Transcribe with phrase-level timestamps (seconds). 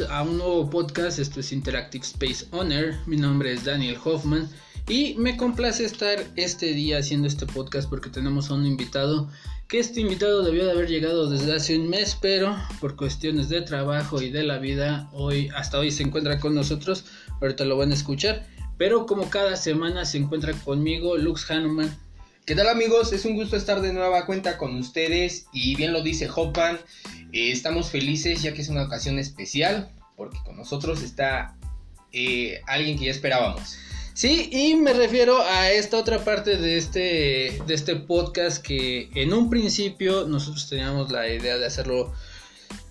[0.00, 4.48] a un nuevo podcast, esto es Interactive Space Owner, mi nombre es Daniel Hoffman
[4.88, 9.28] y me complace estar este día haciendo este podcast porque tenemos a un invitado
[9.66, 13.62] que este invitado debió de haber llegado desde hace un mes, pero por cuestiones de
[13.62, 17.04] trabajo y de la vida, hoy hasta hoy se encuentra con nosotros,
[17.40, 18.46] ahorita lo van a escuchar,
[18.76, 21.94] pero como cada semana se encuentra conmigo Lux Hanuman.
[22.48, 23.12] ¿Qué tal amigos?
[23.12, 26.78] Es un gusto estar de nueva cuenta con ustedes y bien lo dice Hoffman,
[27.30, 31.58] eh, estamos felices ya que es una ocasión especial porque con nosotros está
[32.10, 33.76] eh, alguien que ya esperábamos.
[34.14, 39.34] Sí, y me refiero a esta otra parte de este, de este podcast que en
[39.34, 42.14] un principio nosotros teníamos la idea de hacerlo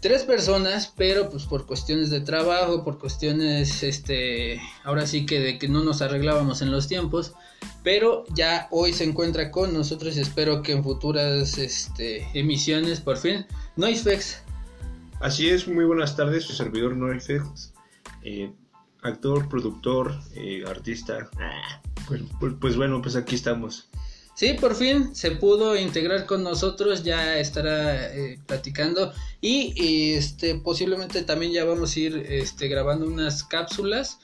[0.08, 5.60] tres personas, pero pues por cuestiones de trabajo, por cuestiones, este, ahora sí que de
[5.60, 7.34] que no nos arreglábamos en los tiempos,
[7.84, 13.18] pero ya hoy se encuentra con nosotros y espero que en futuras este, emisiones por
[13.18, 14.44] fin Noisefex.
[15.20, 17.74] Así es, muy buenas tardes, su servidor Noisefex,
[18.24, 18.50] eh,
[19.02, 21.30] actor, productor, eh, artista.
[22.08, 23.90] Pues, pues, pues, bueno, pues aquí estamos.
[24.38, 31.24] Sí, por fin se pudo integrar con nosotros, ya estará eh, platicando y, este posiblemente
[31.24, 34.20] también ya vamos a ir este, grabando unas cápsulas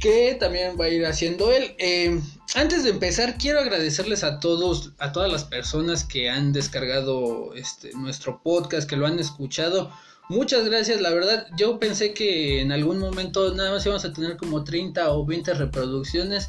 [0.00, 1.74] que también va a ir haciendo él.
[1.78, 2.22] Eh,
[2.54, 7.92] antes de empezar, quiero agradecerles a todos, a todas las personas que han descargado este,
[7.92, 9.92] nuestro podcast, que lo han escuchado.
[10.30, 14.38] Muchas gracias, la verdad, yo pensé que en algún momento nada más íbamos a tener
[14.38, 16.48] como 30 o 20 reproducciones.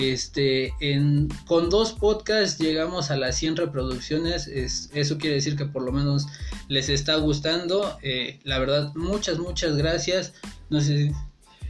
[0.00, 4.46] Este, en, con dos podcasts llegamos a las 100 reproducciones.
[4.46, 6.26] eso quiere decir que por lo menos
[6.68, 7.98] les está gustando.
[8.02, 10.32] Eh, la verdad, muchas, muchas gracias.
[10.70, 11.12] No sé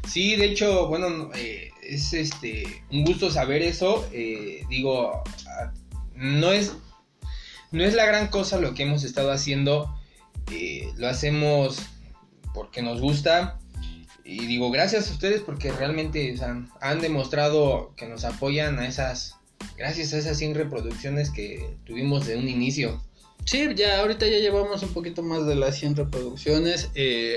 [0.07, 4.09] Sí, de hecho, bueno, eh, es este un gusto saber eso.
[4.13, 5.23] Eh, digo,
[6.15, 6.73] no es,
[7.73, 9.95] no es la gran cosa lo que hemos estado haciendo.
[10.97, 11.79] Lo hacemos
[12.55, 13.60] porque nos gusta.
[14.25, 16.35] Y digo, gracias a ustedes porque realmente
[16.81, 19.37] han demostrado que nos apoyan a esas,
[19.77, 23.03] gracias a esas 100 reproducciones que tuvimos de un inicio.
[23.47, 26.91] Sí, ya ahorita ya llevamos un poquito más de las 100 reproducciones.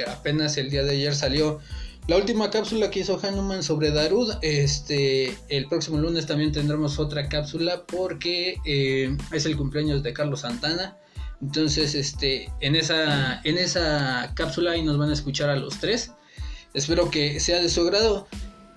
[0.07, 1.59] apenas el día de ayer salió
[2.07, 7.29] la última cápsula que hizo Hanuman sobre Darud, este, el próximo lunes también tendremos otra
[7.29, 10.97] cápsula porque eh, es el cumpleaños de Carlos Santana.
[11.41, 16.11] Entonces, este, en esa, en esa cápsula ahí nos van a escuchar a los tres.
[16.73, 18.27] Espero que sea de su agrado.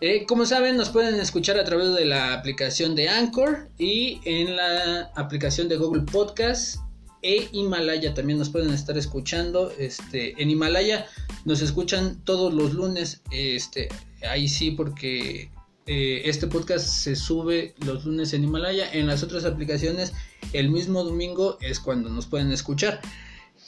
[0.01, 4.57] Eh, como saben, nos pueden escuchar a través de la aplicación de Anchor y en
[4.57, 6.77] la aplicación de Google Podcast
[7.23, 9.73] e Himalaya también nos pueden estar escuchando.
[9.79, 11.07] Este, en Himalaya
[11.45, 13.23] nos escuchan todos los lunes.
[13.31, 13.89] Este,
[14.29, 15.51] ahí sí, porque
[15.87, 18.93] eh, este podcast se sube los lunes en Himalaya.
[18.93, 20.13] En las otras aplicaciones,
[20.53, 23.01] el mismo domingo es cuando nos pueden escuchar.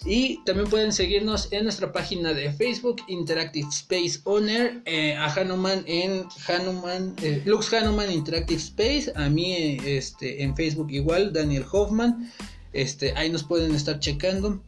[0.04, 5.82] Y también pueden seguirnos en nuestra página de Facebook, Interactive Space Owner, eh, a Hanuman
[5.86, 12.30] en Hanuman, eh, Lux Hanuman Interactive Space, a mí este, en Facebook igual, Daniel Hoffman.
[12.72, 14.62] Este, ahí nos pueden estar checando.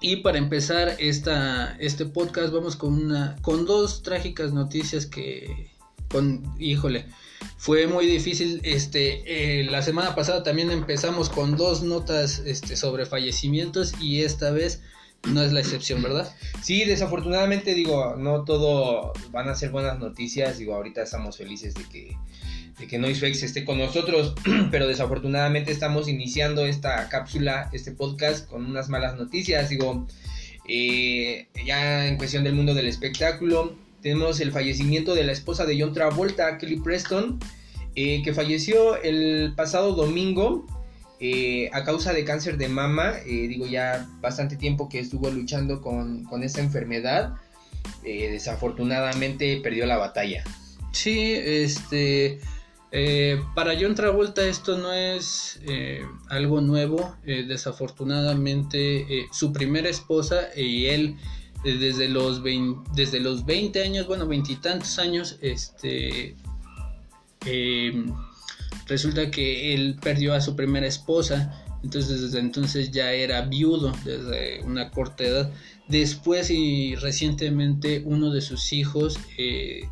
[0.00, 5.70] Y para empezar esta, este podcast vamos con una con dos trágicas noticias que
[6.08, 7.06] con híjole
[7.56, 13.06] fue muy difícil este eh, la semana pasada también empezamos con dos notas este, sobre
[13.06, 14.82] fallecimientos y esta vez
[15.32, 16.32] no es la excepción, ¿verdad?
[16.62, 21.84] Sí, desafortunadamente digo, no todo van a ser buenas noticias, digo, ahorita estamos felices de
[21.84, 22.16] que
[22.78, 24.34] de que NoiseFX esté con nosotros,
[24.70, 29.70] pero desafortunadamente estamos iniciando esta cápsula, este podcast con unas malas noticias.
[29.70, 30.06] Digo,
[30.68, 33.74] eh, ya en cuestión del mundo del espectáculo,
[34.06, 37.40] tenemos el fallecimiento de la esposa de John Travolta, Kelly Preston,
[37.96, 40.64] eh, que falleció el pasado domingo
[41.18, 43.14] eh, a causa de cáncer de mama.
[43.24, 47.34] digo, ya bastante tiempo que estuvo luchando con, con esta enfermedad.
[48.04, 50.44] desafortunadamente perdió la batalla.
[50.92, 52.38] Sí, este
[52.92, 60.48] eh, para John Travolta esto no es eh, algo nuevo, eh, desafortunadamente su primera esposa
[60.56, 61.16] y él
[61.64, 66.36] desde, los 20, desde los 20 años, bueno, veintitantos años, este,
[68.86, 74.62] resulta que él perdió a su primera esposa, entonces desde entonces ya era viudo desde
[74.64, 75.52] una corta edad.
[75.88, 79.18] Después y recientemente uno de sus hijos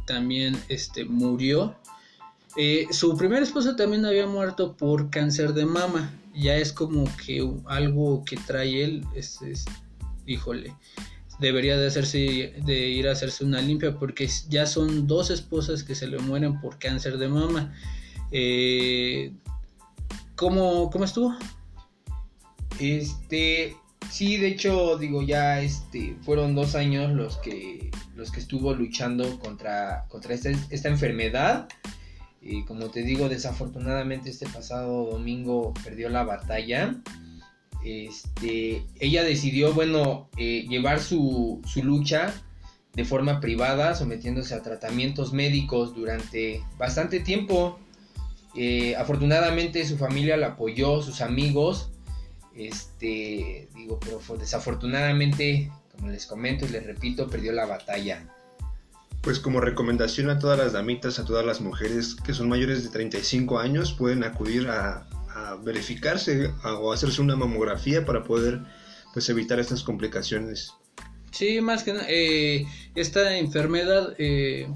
[0.07, 1.77] también este, murió
[2.57, 6.13] eh, su primera esposa también había muerto por cáncer de mama.
[6.35, 9.39] Ya es como que algo que trae él, es,
[10.27, 10.75] híjole,
[11.39, 15.95] debería de hacerse, de ir a hacerse una limpia porque ya son dos esposas que
[15.95, 17.75] se le mueren por cáncer de mama.
[18.31, 19.33] Eh,
[20.37, 21.37] ¿cómo, ¿Cómo estuvo?
[22.81, 23.77] Este,
[24.11, 29.39] Sí, de hecho, digo, ya este, fueron dos años los que, los que estuvo luchando
[29.41, 31.69] contra, contra esta, esta enfermedad.
[32.41, 36.95] Y como te digo, desafortunadamente este pasado domingo perdió la batalla.
[37.85, 42.35] Este, ella decidió, bueno, eh, llevar su, su lucha
[42.95, 47.79] de forma privada, sometiéndose a tratamientos médicos durante bastante tiempo.
[48.55, 51.91] Eh, afortunadamente su familia la apoyó, sus amigos,
[52.55, 58.29] este, digo, pero desafortunadamente, como les comento y les repito, perdió la batalla.
[59.23, 62.91] Pues como recomendación a todas las damitas, a todas las mujeres que son mayores de
[62.91, 65.09] 35 años, pueden acudir a,
[65.65, 68.61] verificarse o hacerse una mamografía para poder
[69.13, 70.73] pues evitar estas complicaciones.
[71.35, 72.65] Sí, más que nada, eh,
[72.95, 74.69] esta enfermedad, eh,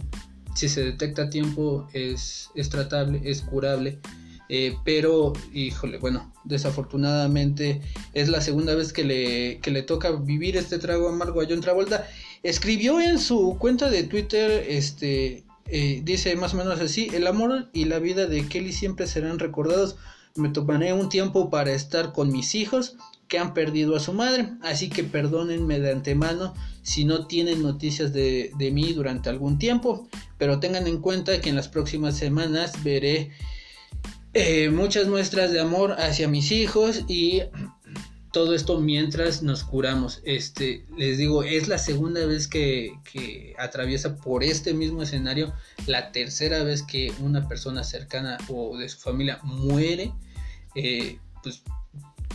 [0.57, 4.01] si se detecta a tiempo, es, es tratable, es curable.
[4.49, 7.81] Eh, pero, híjole, bueno, desafortunadamente
[8.13, 11.61] es la segunda vez que le, que le toca vivir este trago amargo a John
[11.61, 12.09] Travolta.
[12.43, 15.45] Escribió en su cuenta de Twitter, este,
[16.03, 19.97] dice más o menos así, el amor y la vida de Kelly siempre serán recordados.
[20.39, 22.97] Me tomaré un tiempo para estar con mis hijos
[23.29, 24.53] que han perdido a su madre.
[24.63, 30.09] Así que perdónenme de antemano si no tienen noticias de, mí durante algún tiempo.
[30.39, 33.31] Pero tengan en cuenta que en las próximas semanas veré
[34.35, 37.43] eh, muchas muestras de amor hacia mis hijos y
[38.33, 40.21] todo esto mientras nos curamos.
[40.25, 45.53] Este, les digo, es la segunda vez que, que, atraviesa por este mismo escenario,
[45.87, 50.13] la tercera vez que una persona cercana o de su familia muere.
[50.79, 51.63] Eh, pues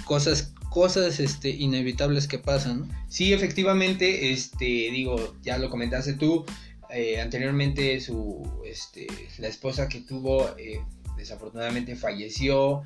[0.06, 2.90] cosas cosas este, inevitables que pasan.
[3.08, 6.46] Sí, efectivamente, este, digo, ya lo comentaste tú,
[6.90, 9.06] eh, anteriormente su, este,
[9.38, 10.82] la esposa que tuvo eh,
[11.16, 12.82] desafortunadamente falleció,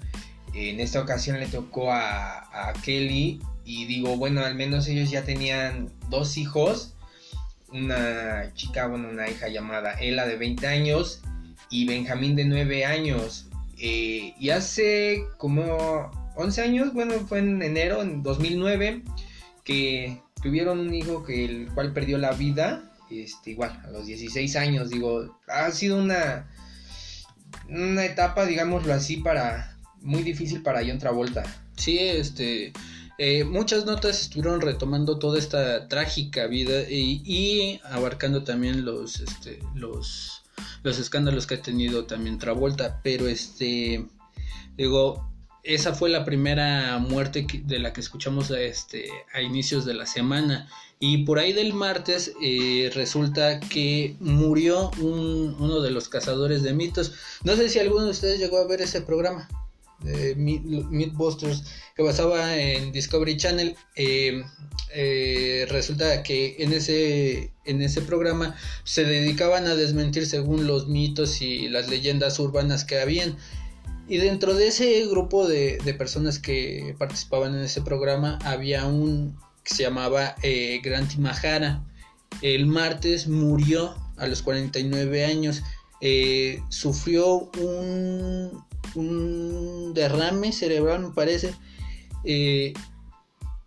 [0.54, 5.24] en esta ocasión le tocó a, a, Kelly y digo, bueno, al menos ellos ya
[5.24, 6.94] tenían dos hijos,
[7.71, 11.21] una chica, bueno, una hija llamada Ella de 20 años
[11.69, 13.48] y Benjamín de 9 años.
[13.79, 19.03] Eh, y hace como 11 años, bueno, fue en enero, en 2009,
[19.63, 24.56] que tuvieron un hijo que el cual perdió la vida, este, igual, a los 16
[24.56, 26.47] años, digo, ha sido una,
[27.69, 31.44] una etapa, digámoslo así, para, muy difícil para John Travolta.
[31.75, 32.74] Sí, este,
[33.19, 39.59] eh, muchas notas estuvieron retomando toda esta trágica vida y, y abarcando también los, este,
[39.75, 40.44] los,
[40.83, 44.06] los escándalos que ha tenido también Travolta, pero este,
[44.77, 45.27] digo,
[45.63, 50.69] esa fue la primera muerte de la que escuchamos este, a inicios de la semana.
[51.00, 57.13] Y por ahí del martes eh, resulta que murió uno de los cazadores de mitos.
[57.44, 59.48] No sé si alguno de ustedes llegó a ver ese programa
[59.99, 61.63] de Mythbusters
[61.95, 63.75] que basaba en Discovery Channel.
[63.95, 64.44] Eh,
[64.94, 71.41] eh, resulta que en ese, en ese programa se dedicaban a desmentir según los mitos
[71.41, 73.38] y las leyendas urbanas que habían.
[74.10, 79.75] Y dentro de ese grupo de, personas que participaban en ese programa había un que
[79.75, 81.83] se llamaba eh, Grant Mahara.
[82.41, 85.62] El martes murió a los 49 años.
[86.00, 88.63] Eh, sufrió un,
[88.96, 91.53] un, derrame cerebral, me parece.
[92.24, 92.74] Eh,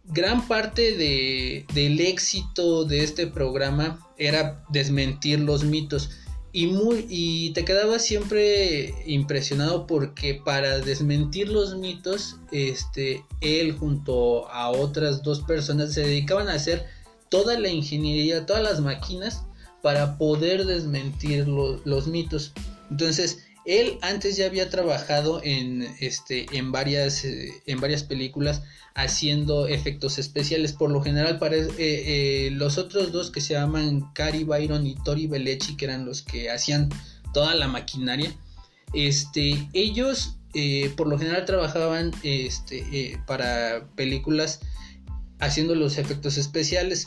[0.04, 6.10] gran parte de, del éxito de este programa era desmentir los mitos
[6.52, 14.48] y muy y te quedabas siempre impresionado porque para desmentir los mitos este él junto
[14.48, 16.86] a otras dos personas se dedicaban a hacer
[17.28, 19.44] toda la ingeniería todas las máquinas
[19.80, 22.52] para poder desmentir los mitos
[22.90, 28.62] entonces él antes ya había trabajado en este en varias eh, en varias películas
[28.94, 30.72] haciendo efectos especiales.
[30.72, 34.96] Por lo general, para, eh, eh, los otros dos que se llaman Cary Byron y
[34.96, 36.88] Tori Belechi, que eran los que hacían
[37.32, 38.34] toda la maquinaria,
[38.92, 40.36] este, ellos
[40.96, 44.58] por lo general trabajaban este, para películas
[45.38, 47.06] haciendo los efectos especiales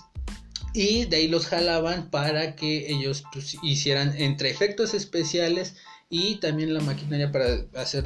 [0.74, 5.75] y de ahí los jalaban para que ellos pues, hicieran entre efectos especiales
[6.13, 8.05] y también la maquinaria para hacer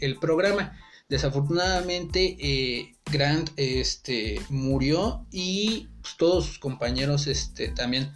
[0.00, 0.78] el programa.
[1.08, 8.12] Desafortunadamente, eh, Grant este, murió y pues, todos sus compañeros este, también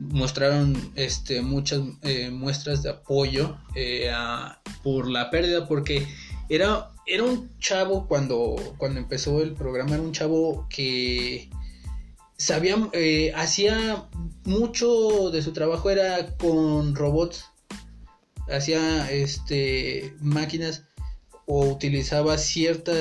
[0.00, 4.10] mostraron este, muchas eh, muestras de apoyo eh,
[4.82, 6.04] por la pérdida porque
[6.48, 11.48] era, era un chavo cuando, cuando empezó el programa, era un chavo que
[12.36, 12.76] sabía,
[13.36, 14.08] hacía
[14.44, 17.53] mucho de su trabajo era con robots,
[18.48, 20.84] hacía este, máquinas
[21.46, 22.92] o utilizaba cierta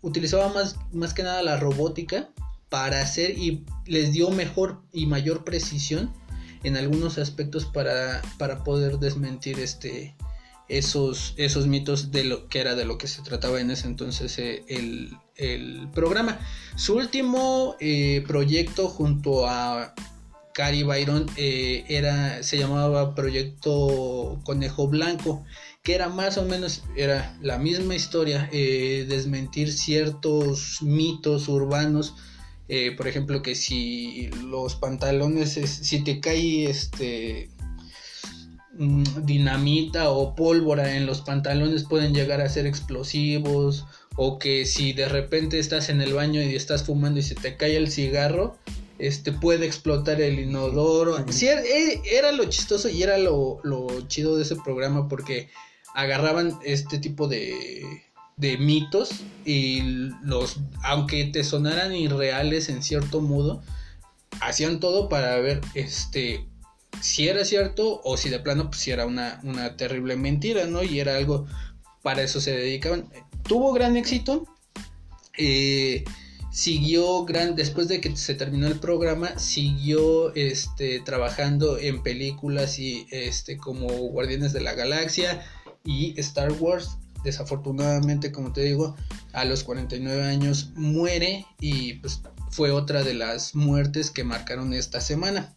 [0.00, 2.28] utilizaba más, más que nada la robótica
[2.68, 6.12] para hacer y les dio mejor y mayor precisión
[6.62, 10.14] en algunos aspectos para, para poder desmentir este
[10.68, 14.38] esos, esos mitos de lo que era de lo que se trataba en ese entonces
[14.38, 15.18] eh, el,
[15.92, 16.38] programa.
[16.76, 19.92] Su último eh, proyecto junto a
[20.54, 25.44] Cari Byron eh, era, se llamaba Proyecto Conejo Blanco,
[25.82, 32.14] que era más o menos, era la misma historia, desmentir ciertos mitos urbanos
[32.74, 37.50] eh, por ejemplo, que si los pantalones, si te cae este
[38.78, 43.84] mm, dinamita o pólvora en los pantalones pueden llegar a ser explosivos
[44.16, 47.58] o que si de repente estás en el baño y estás fumando y se te
[47.58, 48.56] cae el cigarro
[48.98, 51.48] este puede explotar el inodoro sí,
[52.10, 55.48] era lo chistoso y era lo, lo chido de ese programa porque
[55.94, 58.02] agarraban este tipo de
[58.36, 59.82] de mitos y
[60.24, 63.62] los, aunque te sonaran irreales en cierto modo,
[64.40, 66.46] hacían todo para ver este
[67.00, 70.82] si era cierto o si de plano pues si era una, una terrible mentira, ¿no?
[70.82, 71.46] Y era algo,
[72.02, 73.08] para eso se dedicaban.
[73.44, 74.46] Tuvo gran éxito.
[75.38, 76.04] Eh,
[76.52, 83.06] siguió gran después de que se terminó el programa siguió este trabajando en películas y
[83.10, 85.44] este como Guardianes de la Galaxia
[85.84, 88.96] y Star Wars desafortunadamente, como te digo,
[89.32, 95.00] a los 49 años muere y pues fue otra de las muertes que marcaron esta
[95.00, 95.54] semana.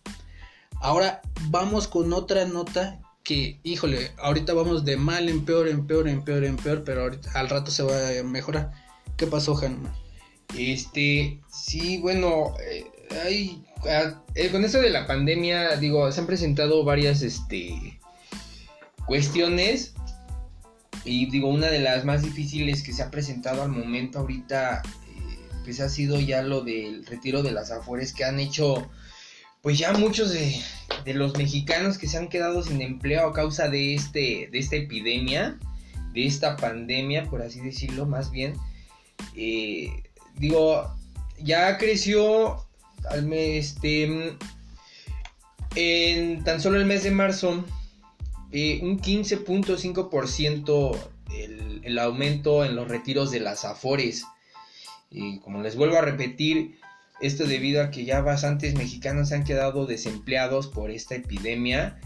[0.80, 6.08] Ahora vamos con otra nota que, híjole, ahorita vamos de mal en peor, en peor,
[6.08, 8.72] en peor, en peor, pero ahorita, al rato se va a mejorar.
[9.18, 10.05] ¿Qué pasó, Hanman?
[10.58, 12.86] Este, sí, bueno, eh,
[14.36, 18.00] eh, con esto de la pandemia, digo, se han presentado varias, este,
[19.06, 19.94] cuestiones
[21.04, 25.40] y digo, una de las más difíciles que se ha presentado al momento ahorita, eh,
[25.64, 28.90] pues ha sido ya lo del retiro de las afores que han hecho,
[29.62, 30.60] pues ya muchos de,
[31.14, 35.60] los mexicanos que se han quedado sin empleo a causa de, este, de esta epidemia,
[36.14, 38.56] de esta pandemia, por así decirlo, más bien.
[40.38, 40.90] Digo,
[41.40, 42.66] ya creció
[43.32, 44.38] este,
[45.76, 47.64] en tan solo el mes de marzo
[48.52, 50.98] eh, un 15.5%
[51.34, 54.26] el, el aumento en los retiros de las afores.
[55.12, 56.80] Y como les vuelvo a repetir,
[57.22, 62.00] esto debido a que ya bastantes mexicanos han quedado desempleados por esta epidemia.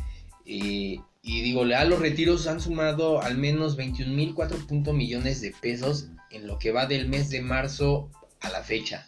[0.45, 6.48] Eh, y digo, a los retiros han sumado al menos 21.004 millones de pesos en
[6.48, 8.09] lo que va del mes de marzo
[8.41, 9.05] a la fecha.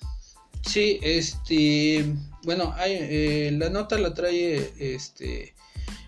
[0.65, 2.05] Sí, este,
[2.43, 5.55] bueno, hay, eh, la nota la trae este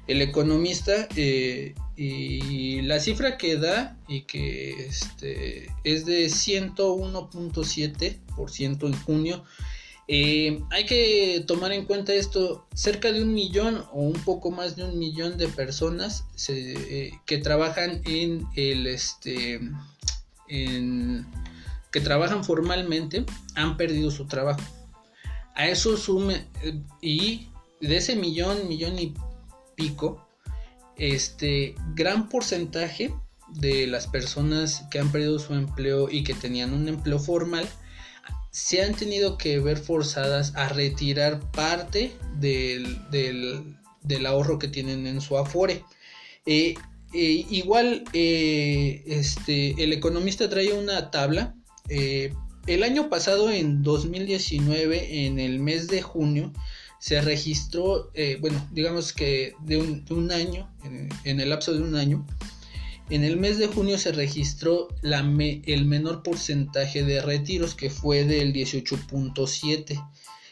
[0.05, 8.93] el economista eh, y la cifra que da y que este, es de 101.7% en
[9.03, 9.45] junio.
[10.09, 14.75] Eh, hay que tomar en cuenta esto, cerca de un millón o un poco más
[14.75, 16.25] de un millón de personas
[17.25, 19.61] que trabajan en el este
[20.49, 21.25] en,
[21.93, 24.61] que trabajan formalmente han perdido su trabajo.
[25.55, 26.47] A eso sume
[27.01, 27.47] y
[27.79, 29.13] de ese millón, millón y
[29.75, 30.27] pico,
[30.97, 33.13] este gran porcentaje
[33.49, 37.69] de las personas que han perdido su empleo y que tenían un empleo formal
[38.53, 45.21] se han tenido que ver forzadas a retirar parte del, del, ahorro que tienen en
[45.21, 45.83] su afore.
[46.45, 46.75] Eh,
[47.13, 51.55] eh, igual, eh, este, el economista trae una tabla.
[51.89, 56.51] El año pasado, en 2019, en el mes de junio,
[57.03, 60.69] se registró, eh, bueno, digamos que de un, año,
[61.25, 62.25] en, el lapso de un año,
[63.09, 68.53] en el mes de junio se registró el menor porcentaje de retiros que fue del
[68.53, 70.01] 18.7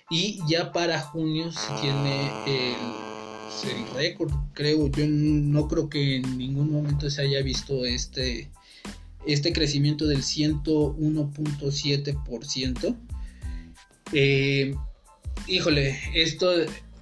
[0.10, 6.70] y ya para junio se tiene el récord, creo, yo no creo que en ningún
[6.70, 8.52] momento se haya visto este,
[9.26, 12.98] este crecimiento del 101.7%.
[14.14, 14.76] Eh,
[15.48, 16.52] híjole, esto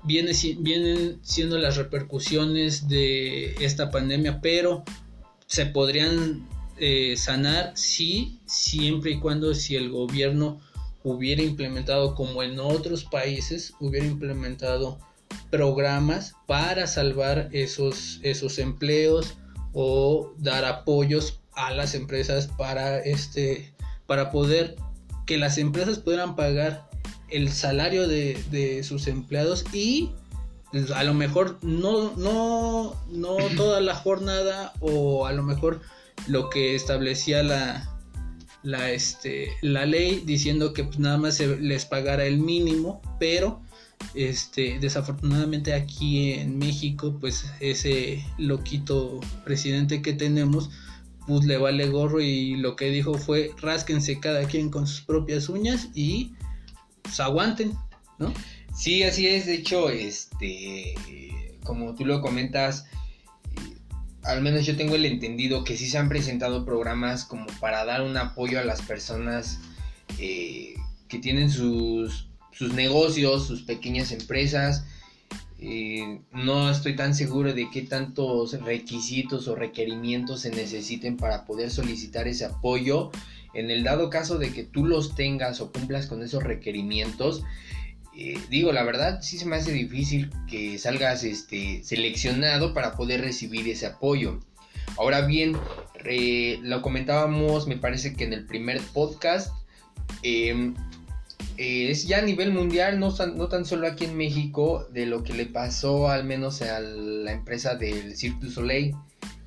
[0.04, 4.84] viene, vienen siendo las repercusiones de esta pandemia, pero
[5.48, 6.48] se podrían
[6.78, 10.62] eh, sanar sí, siempre y cuando si el gobierno
[11.04, 15.00] hubiera implementado, como en otros países, hubiera implementado
[15.50, 19.38] programas para salvar esos, esos empleos
[19.74, 23.74] o dar apoyos a las empresas para este
[24.08, 24.75] para poder
[25.25, 26.89] que las empresas pudieran pagar
[27.30, 30.10] el salario de, sus empleados y
[30.72, 35.82] pues, a lo mejor no, no, no toda la jornada o a lo mejor
[36.28, 37.88] lo que establecía la,
[38.63, 43.62] la, este, la ley diciendo que pues, nada más se les pagara el mínimo, pero
[44.16, 50.72] este, desafortunadamente aquí en México, pues ese loquito presidente que tenemos,
[51.30, 55.48] pues le vale gorro y lo que dijo fue rásquense cada quien con sus propias
[55.48, 56.34] uñas y
[57.04, 57.74] pues aguanten,
[58.18, 58.34] ¿no?
[58.76, 60.96] Sí, así es, de hecho, este,
[61.64, 62.88] como tú lo comentas,
[64.24, 68.02] al menos yo tengo el entendido que sí se han presentado programas como para dar
[68.02, 69.60] un apoyo a las personas
[70.18, 70.74] eh,
[71.08, 74.84] que tienen sus, sus, negocios, sus pequeñas empresas.
[75.62, 81.70] Eh, no estoy tan seguro de qué tantos requisitos o requerimientos se necesiten para poder
[81.70, 83.12] solicitar ese apoyo.
[83.54, 87.44] En el dado caso de que tú los tengas o cumplas con esos requerimientos,
[88.16, 93.22] eh, digo, la verdad sí se me hace difícil que salgas este, seleccionado para poder
[93.22, 94.39] recibir ese apoyo.
[94.98, 95.58] Ahora bien,
[96.63, 99.54] lo comentábamos, me parece que en el primer podcast,
[100.24, 100.74] em,
[101.60, 105.24] eh, es ya a nivel mundial, no, no, tan solo aquí en México, de lo
[105.24, 108.96] que le pasó al menos a la empresa del Cirque du Soleil,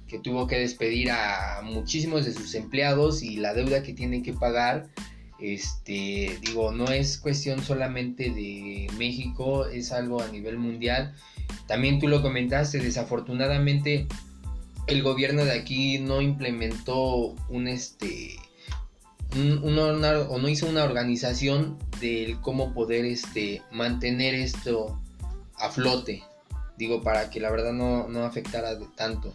[0.07, 4.35] que tuvo que despedir a muchísimos de sus empleados y la deuda que tienen que
[4.35, 4.90] pagar
[5.42, 11.14] este, digo, no es cuestión solamente de México, es algo a nivel mundial.
[11.66, 14.07] También tú lo comentaste, desafortunadamente
[14.87, 18.37] el gobierno de aquí no implementó un este
[19.35, 25.01] o no hizo una organización del cómo poder este mantener esto
[25.57, 26.23] a flote
[26.77, 29.35] digo para que la verdad no, no afectara de tanto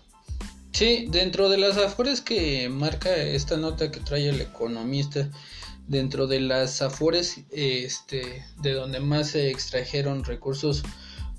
[0.72, 5.30] sí dentro de las afores que marca esta nota que trae el economista
[5.88, 10.84] dentro de las afores este, de donde más se extrajeron recursos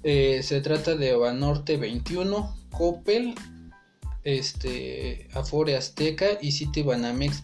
[0.04, 3.34] eh, se trata de Banorte 21, Coppel,
[4.24, 7.42] este, Afore Azteca y City Banamex.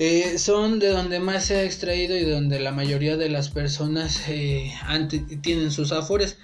[0.00, 4.22] Eh, son de donde más se ha extraído y donde la mayoría de las personas
[4.28, 4.72] eh,
[5.42, 6.36] tienen sus afores.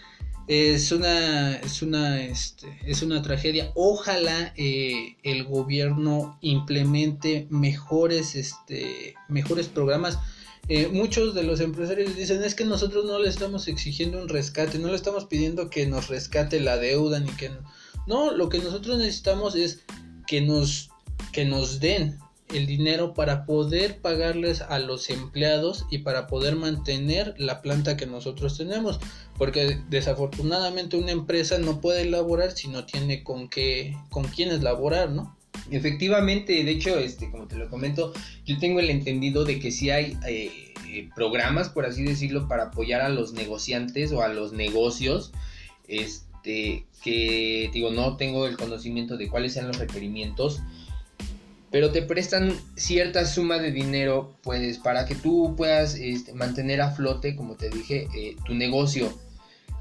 [0.47, 3.73] Es una es una este, es una tragedia.
[3.75, 10.19] Ojalá eh, el gobierno implemente mejores este mejores programas.
[10.69, 14.79] Eh, muchos de los empresarios dicen es que nosotros no le estamos exigiendo un rescate
[14.79, 17.51] no le estamos pidiendo que nos rescate la deuda ni que
[18.07, 19.81] no lo que nosotros necesitamos es
[20.29, 20.91] que nos
[21.33, 22.19] que nos den
[22.55, 28.07] el dinero para poder pagarles a los empleados y para poder mantener la planta que
[28.07, 29.01] nosotros tenemos.
[29.37, 35.11] Porque desafortunadamente una empresa no puede elaborar si no tiene con qué con quiénes laborar
[35.11, 35.37] no
[35.71, 38.13] efectivamente de hecho este como te lo comento
[38.45, 42.65] yo tengo el entendido de que si hay eh, eh, programas por así decirlo para
[42.65, 45.33] apoyar a los negociantes o a los negocios
[45.87, 50.61] este que digo no tengo el conocimiento de cuáles sean los requerimientos
[51.71, 56.91] pero te prestan cierta suma de dinero, pues, para que tú puedas este, mantener a
[56.91, 59.13] flote, como te dije, eh, tu negocio.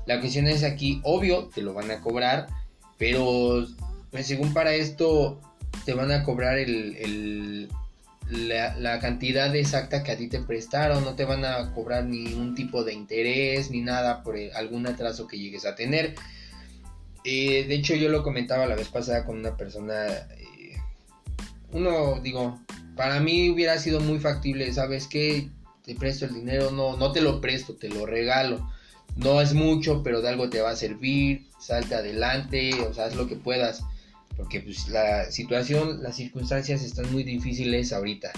[0.06, 2.48] La cuestión es aquí, obvio, te lo van a cobrar,
[2.98, 3.66] pero
[4.12, 5.40] pues, según para esto
[5.86, 7.70] te van a cobrar el,
[8.30, 12.54] la, cantidad exacta que a ti te prestaron, no te van a cobrar ni un
[12.54, 16.14] tipo de interés ni nada por algún atraso que llegues a tener.
[17.24, 20.06] Eh, de hecho, yo lo comentaba la vez pasada con una persona
[21.72, 22.60] uno, digo,
[22.96, 25.50] para mí hubiera sido muy factible, ¿sabes qué?
[25.86, 28.70] Te presto el dinero, no, no te lo presto, te lo regalo.
[29.16, 33.16] No es mucho, pero de algo te va a servir, salte adelante, o sea, haz
[33.16, 33.84] lo que puedas.
[34.38, 38.32] Porque pues la situación, las circunstancias están muy difíciles ahorita.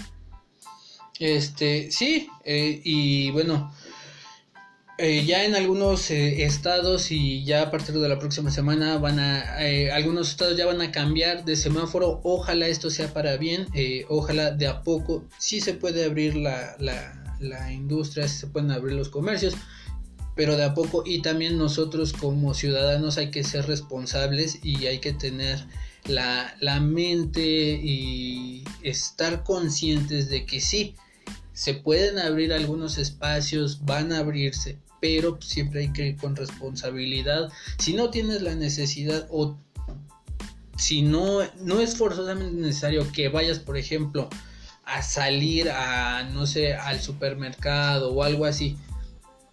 [1.19, 3.71] Este, sí, eh, y bueno,
[5.03, 9.17] eh, ya en algunos eh, estados y ya a partir de la próxima semana van
[9.17, 12.21] a eh, algunos estados ya van a cambiar de semáforo.
[12.23, 13.65] Ojalá esto sea para bien
[14.09, 18.93] ojalá de a poco sí se puede abrir la, la, industria sí se pueden abrir
[18.93, 19.55] los comercios
[20.35, 21.01] pero de a poco.
[21.03, 25.65] Y también nosotros como ciudadanos hay que ser responsables y hay que tener
[26.05, 30.95] la, la mente y estar conscientes de que sí
[31.53, 37.51] se pueden abrir algunos espacios, van a abrirse, pero siempre hay que ir con responsabilidad.
[37.79, 39.57] Si no tienes la necesidad o
[40.77, 44.29] si no, no es forzosamente necesario que vayas, por ejemplo,
[44.85, 48.77] a salir a, no sé, al supermercado o algo así.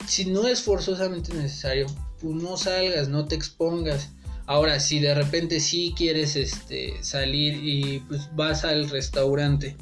[0.06, 1.86] Si no es forzosamente necesario,
[2.20, 4.10] pues no salgas, no te expongas.
[4.46, 9.76] Ahora, si de repente sí quieres este, salir y pues vas al restaurante,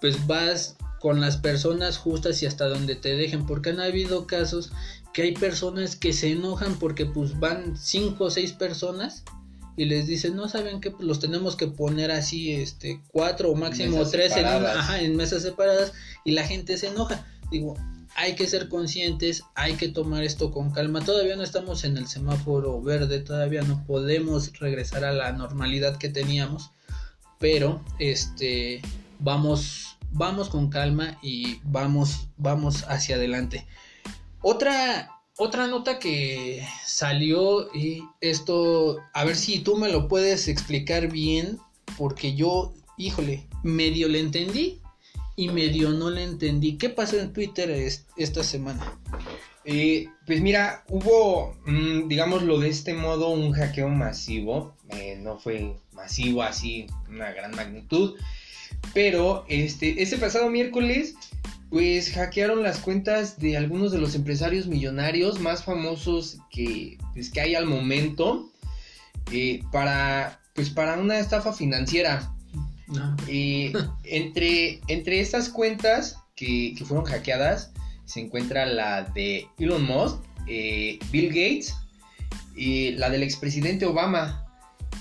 [0.00, 4.72] pues vas con las personas justas y hasta donde te dejen, porque han habido casos
[5.12, 9.24] que hay personas que se enojan porque pues van cinco o seis personas
[9.76, 13.98] y les dicen, no saben que los tenemos que poner así, este, cuatro o máximo
[13.98, 14.76] Mesas tres en, una- separadas.
[14.78, 15.92] ajá, en mesas separadas
[16.24, 17.26] y la gente se enoja.
[17.50, 17.74] Digo,
[18.16, 21.00] hay que ser conscientes, hay que tomar esto con calma.
[21.04, 26.08] Todavía no estamos en el semáforo verde, todavía no podemos regresar a la normalidad que
[26.08, 26.72] teníamos,
[27.38, 28.82] pero este
[29.20, 33.66] vamos vamos con calma y vamos vamos hacia adelante.
[34.42, 41.12] Otra otra nota que salió y esto a ver si tú me lo puedes explicar
[41.12, 41.58] bien
[41.96, 44.80] porque yo, híjole, medio le entendí
[45.36, 46.76] y medio no le entendí.
[46.76, 48.98] ¿Qué pasó en Twitter es- esta semana?
[49.64, 54.74] Eh, pues mira, hubo, mm, digámoslo de este modo, un hackeo masivo.
[54.88, 58.16] Eh, no fue masivo así, una gran magnitud.
[58.92, 61.14] Pero este, este pasado miércoles,
[61.70, 67.40] pues hackearon las cuentas de algunos de los empresarios millonarios más famosos que, pues, que
[67.40, 68.50] hay al momento.
[69.32, 72.32] eh, para, pues para una estafa financiera.
[72.86, 73.16] No.
[73.28, 73.72] Eh,
[74.04, 77.72] entre, entre estas cuentas que, que fueron hackeadas
[78.06, 81.74] se encuentra la de Elon Musk, eh, Bill Gates
[82.56, 84.44] y la del expresidente Obama.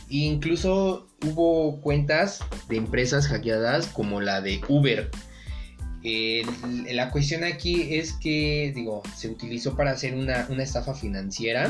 [0.09, 5.09] E incluso hubo cuentas de empresas hackeadas como la de Uber.
[6.09, 6.45] Eh,
[6.93, 11.69] la cuestión aquí es que, digo, se utilizó para hacer una, una estafa financiera.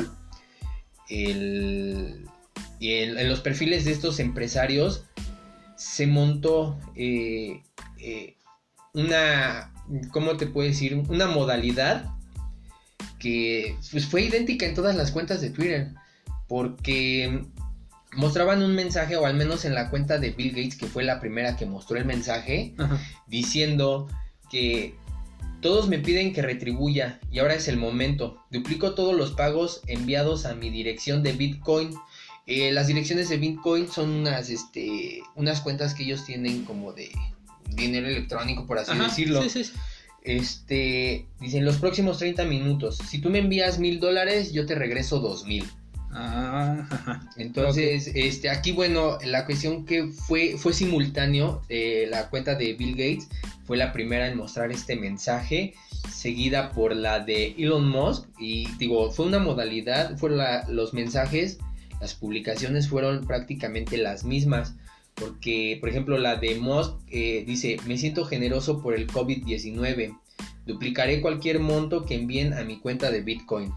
[1.10, 2.26] El-
[2.80, 5.06] y el- en los perfiles de estos empresarios
[5.76, 7.64] se montó eh,
[8.00, 8.36] eh,
[8.94, 9.74] una,
[10.12, 10.96] ¿cómo te puedo decir?
[11.10, 12.06] Una modalidad
[13.20, 15.94] que pues, fue idéntica en todas las cuentas de Twitter,
[16.48, 17.44] porque
[18.16, 21.20] mostraban un mensaje, o al menos en la cuenta de Bill Gates, que fue la
[21.20, 23.00] primera que mostró el mensaje, Ajá.
[23.28, 24.08] diciendo
[24.50, 24.96] que
[25.62, 28.44] todos me piden que retribuya y ahora es el momento.
[28.52, 31.94] Duplico todos los pagos enviados a mi dirección de Bitcoin.
[32.46, 37.12] Eh, las direcciones de Bitcoin son unas, este, unas cuentas que ellos tienen como de
[37.72, 39.42] dinero electrónico, por así Ajá, decirlo.
[39.44, 39.74] sí, sí, sí.
[40.24, 42.98] Este, dicen los próximos 30 minutos.
[42.98, 45.66] Si tú me envías mil dólares, yo te regreso dos mil.
[46.12, 46.88] Ah.
[47.38, 52.92] Entonces, este, aquí, bueno, la cuestión que fue, fue simultáneo, eh, la cuenta de Bill
[52.92, 53.28] Gates
[53.66, 55.74] fue la primera en mostrar este mensaje,
[56.12, 61.58] seguida por la de Elon Musk, y digo, fue una modalidad, fueron la- los mensajes,
[62.00, 64.76] las publicaciones fueron prácticamente las mismas,
[65.16, 70.18] porque, por ejemplo, la de Musk eh, dice, me siento generoso por el COVID-19,
[70.66, 73.72] duplicaré cualquier monto que envíen a mi cuenta de Bitcoin.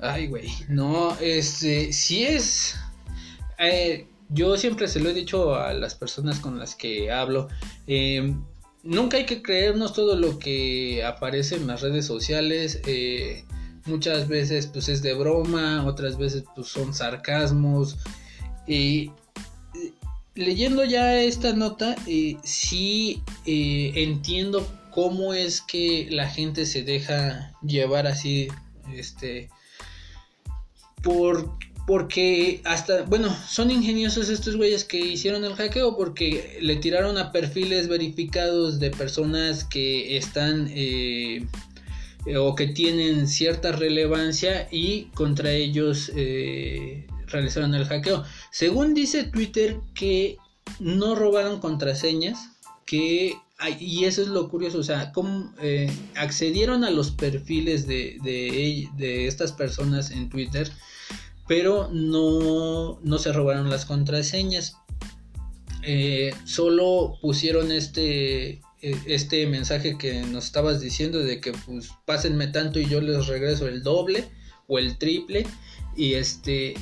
[0.00, 0.48] Ay, güey.
[0.68, 2.76] No, este, sí es.
[3.58, 7.48] eh, yo siempre se lo he dicho a las personas con las que hablo.
[7.86, 8.34] eh,
[8.82, 12.80] nunca hay que creernos todo lo que aparece en las redes sociales.
[12.86, 13.44] eh,
[13.86, 17.96] muchas veces, pues es de broma, otras veces, pues son sarcasmos.
[18.66, 19.12] Y
[19.74, 19.92] eh,
[20.34, 21.94] leyendo ya esta nota,
[22.42, 28.48] sí entiendo cómo es que la gente se deja llevar así,
[28.94, 29.50] este,
[31.06, 37.16] por porque hasta, bueno, son ingeniosos estos güeyes que hicieron el hackeo porque le tiraron
[37.16, 41.46] a perfiles verificados de personas que están eh,
[42.36, 48.24] o que tienen cierta relevancia y contra ellos eh, realizaron el hackeo.
[48.50, 50.38] Según dice Twitter que
[50.80, 52.50] no robaron contraseñas,
[52.84, 53.36] que
[53.80, 59.26] y eso es lo curioso, o sea, cómo eh, accedieron a los perfiles de, de,
[59.26, 60.70] estas personas en Twitter
[61.46, 64.76] pero no, no se robaron las contraseñas.
[65.82, 72.48] Eh, solo pusieron este, eh, este mensaje que nos estabas diciendo de que pues pásenme
[72.48, 74.24] tanto y yo les regreso el doble
[74.66, 75.46] o el triple
[75.96, 76.74] y este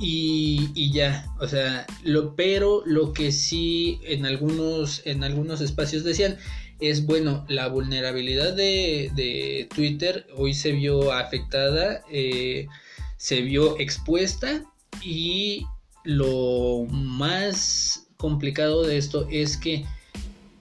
[0.00, 6.36] y, ya, o sea, lo pero lo que sí en algunos en algunos espacios decían
[6.80, 12.68] es bueno, la vulnerabilidad de, de Twitter hoy se vio afectada eh,
[13.16, 14.62] se vio expuesta
[15.02, 15.66] y
[16.04, 19.84] lo más complicado de esto es que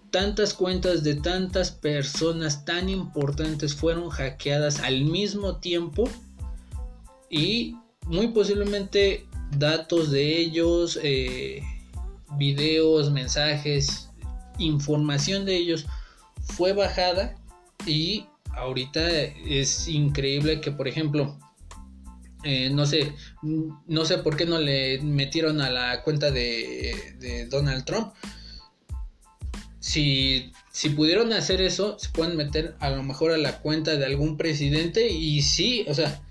[0.10, 6.10] tantas cuentas de tantas personas tan importantes fueron hackeadas al mismo tiempo
[7.30, 7.76] y
[8.08, 11.62] muy posiblemente datos de ellos, eh,
[12.38, 14.10] videos, mensajes,
[14.58, 15.86] información de ellos
[16.42, 17.36] fue bajada
[17.86, 21.38] y ahorita es increíble que por ejemplo
[22.44, 27.46] eh, no sé, no sé por qué no le metieron a la cuenta de, de
[27.48, 28.14] Donald Trump.
[29.80, 34.06] Si, si pudieron hacer eso, se pueden meter a lo mejor a la cuenta de
[34.06, 36.22] algún presidente y sí, o sea,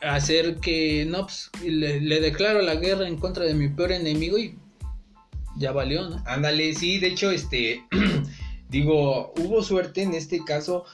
[0.00, 4.56] hacer que, no, pues, le, declaro la guerra en contra de mi peor enemigo y
[5.56, 6.22] ya valió, ¿no?
[6.26, 7.82] Ándale, sí, de hecho, este,
[8.68, 10.84] digo, hubo suerte en este caso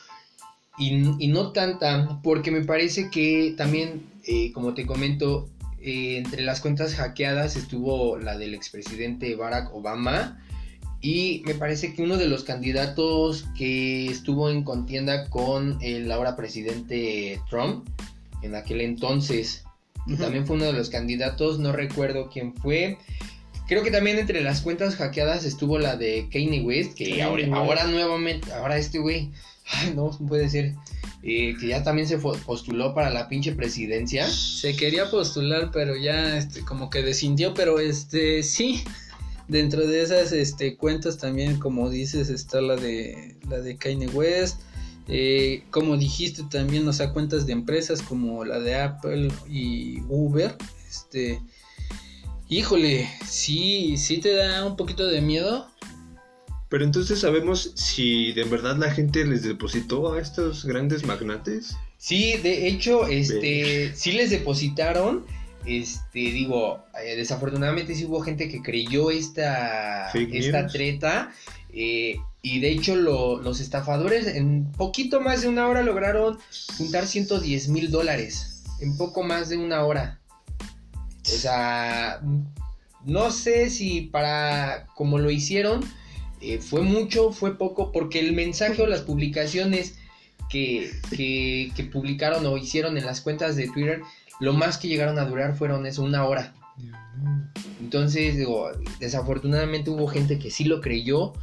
[0.79, 5.49] y, y no tanta, porque me parece que también, eh, como te comento,
[5.83, 10.39] eh, entre las cuentas hackeadas estuvo la del expresidente Barack Obama
[11.01, 16.37] y me parece que uno de los candidatos que estuvo en contienda con el ahora
[16.37, 17.89] presidente Trump
[18.43, 19.65] en aquel entonces.
[20.19, 22.99] También fue uno de los candidatos, no recuerdo quién fue.
[23.69, 27.43] Creo que también entre las cuentas hackeadas estuvo la de Kanye West, que Kanye ahora,
[27.43, 27.55] West.
[27.55, 29.31] ahora nuevamente, ahora este güey,
[29.67, 30.75] ay no, puede ser,
[31.23, 34.27] eh, que ya también se postuló para la pinche presidencia.
[34.27, 38.83] Se quería postular, pero ya este, como que descindió, pero este sí.
[39.47, 44.61] Dentro de esas este, cuentas también, como dices, está la de la de Kanye West.
[45.09, 50.57] Eh, como dijiste también, o sea, cuentas de empresas como la de Apple y Uber.
[50.89, 51.41] Este,
[52.49, 55.67] híjole, sí, sí te da un poquito de miedo.
[56.69, 61.77] Pero entonces sabemos si de verdad la gente les depositó a estos grandes magnates.
[61.99, 65.27] Sí, de hecho, este, sí les depositaron,
[65.67, 70.73] este, digo, eh, desafortunadamente sí hubo gente que creyó esta, Fake esta news.
[70.73, 71.33] treta,
[71.73, 76.39] eh, y de hecho lo- los estafadores en poquito más de una hora lograron
[76.79, 80.21] juntar 110 mil dólares, en poco más de una hora.
[81.23, 82.21] O sea,
[83.05, 85.81] no sé si para como lo hicieron
[86.41, 89.97] eh, fue mucho, fue poco, porque el mensaje o las publicaciones
[90.49, 94.01] que, que, que publicaron o hicieron en las cuentas de Twitter,
[94.41, 96.55] lo más que llegaron a durar fueron eso, una hora.
[97.81, 101.35] Entonces, digo, desafortunadamente hubo gente que sí lo creyó,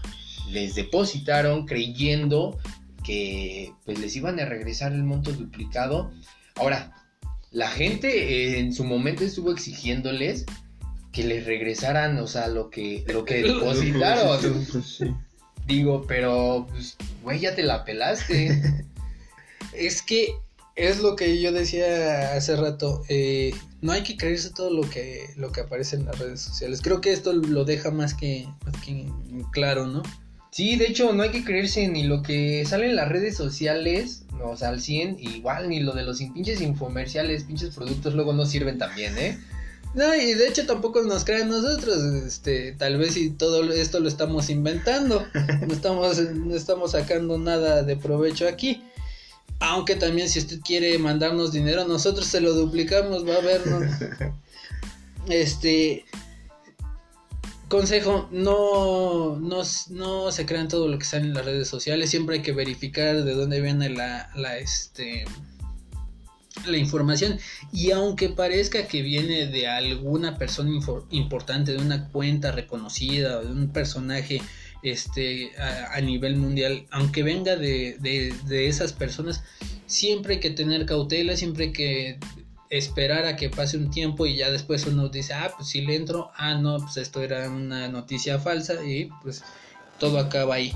[0.49, 2.57] les depositaron creyendo
[3.03, 6.11] que pues les iban a regresar el monto duplicado.
[6.55, 6.93] Ahora,
[7.51, 10.45] la gente eh, en su momento estuvo exigiéndoles
[11.11, 14.39] que les regresaran, o sea, lo que, lo que depositaron.
[15.65, 18.83] Digo, pero, pues, güey, ya te la pelaste.
[19.73, 20.33] Es que
[20.75, 23.03] es lo que yo decía hace rato.
[23.09, 26.81] eh, no hay que creerse todo lo que, lo que aparece en las redes sociales.
[26.81, 30.01] Creo que esto lo deja más que, más que en claro, ¿no?
[30.57, 34.23] Sí, de hecho, no hay que creerse ni lo que sale en las redes sociales,
[34.39, 38.33] no, o sea, al 100, igual ni lo de los pinches infomerciales, pinches productos luego
[38.33, 39.37] no sirven también, ¿eh?
[39.93, 44.07] No, y de hecho tampoco nos crean nosotros, este, tal vez si todo esto lo
[44.07, 45.27] estamos inventando,
[45.67, 48.81] no estamos, no estamos sacando nada de provecho aquí.
[49.59, 53.81] Aunque también si usted quiere mandarnos dinero, nosotros se lo duplicamos, va a ver, ¿no?
[55.29, 56.03] Este
[57.67, 62.37] consejo, no, no, no se crean todo lo que sale en las redes sociales, siempre
[62.37, 65.25] hay que verificar de dónde viene la, la este
[66.65, 67.39] la información.
[67.71, 70.71] Y aunque parezca que viene de alguna persona
[71.11, 74.41] importante, de una cuenta reconocida o de un personaje
[74.83, 79.43] este a, a nivel mundial, aunque venga de, de, de esas personas,
[79.85, 82.19] siempre hay que tener cautela, siempre hay que
[82.69, 85.95] esperar a que pase un tiempo y ya después uno dice, ah, pues si le
[85.95, 89.43] entro, ah, no, pues esto era una noticia falsa y pues
[89.99, 90.73] todo acaba ahí.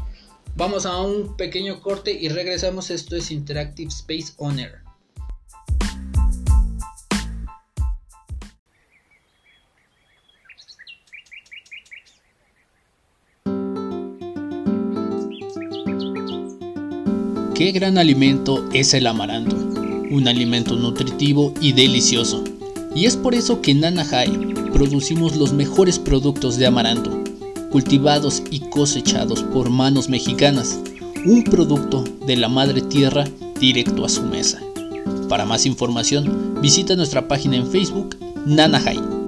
[0.55, 4.81] Vamos a un pequeño corte y regresamos, esto es Interactive Space Owner.
[17.55, 19.55] Qué gran alimento es el amaranto,
[20.11, 22.43] un alimento nutritivo y delicioso.
[22.93, 27.11] Y es por eso que en Nanahai producimos los mejores productos de amaranto,
[27.71, 30.79] cultivados y cosechados por manos mexicanas,
[31.25, 33.25] un producto de la madre tierra
[33.59, 34.61] directo a su mesa.
[35.29, 39.20] Para más información, visita nuestra página en Facebook, Nanahai.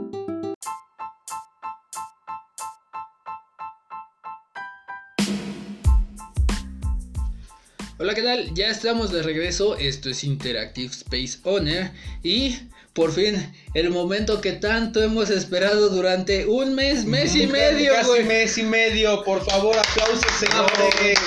[8.13, 8.54] Hola, ¿qué tal?
[8.54, 9.76] Ya estamos de regreso.
[9.76, 11.89] Esto es Interactive Space Owner.
[12.21, 12.60] Y
[12.93, 18.10] por fin, el momento que tanto hemos esperado durante un mes, mes y medio, Casi
[18.10, 18.23] güey.
[18.26, 21.17] mes y medio, por favor, aplausos, señores.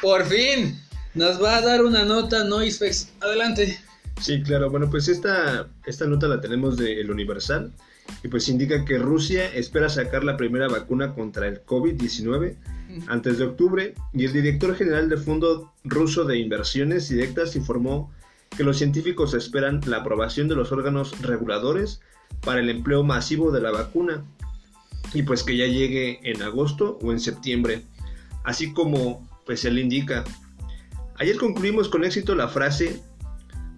[0.00, 0.80] Por fin,
[1.14, 3.08] nos va a dar una nota NoiseFX.
[3.20, 3.76] Adelante.
[4.20, 4.70] Sí, claro.
[4.70, 7.72] Bueno, pues esta, esta nota la tenemos de El Universal
[8.22, 12.54] y pues indica que Rusia espera sacar la primera vacuna contra el COVID-19
[13.08, 18.12] antes de octubre y el director general del Fondo Ruso de Inversiones Directas informó
[18.56, 22.00] que los científicos esperan la aprobación de los órganos reguladores
[22.42, 24.24] para el empleo masivo de la vacuna
[25.12, 27.82] y pues que ya llegue en agosto o en septiembre,
[28.44, 30.24] así como pues él indica.
[31.16, 33.00] Ayer concluimos con éxito la frase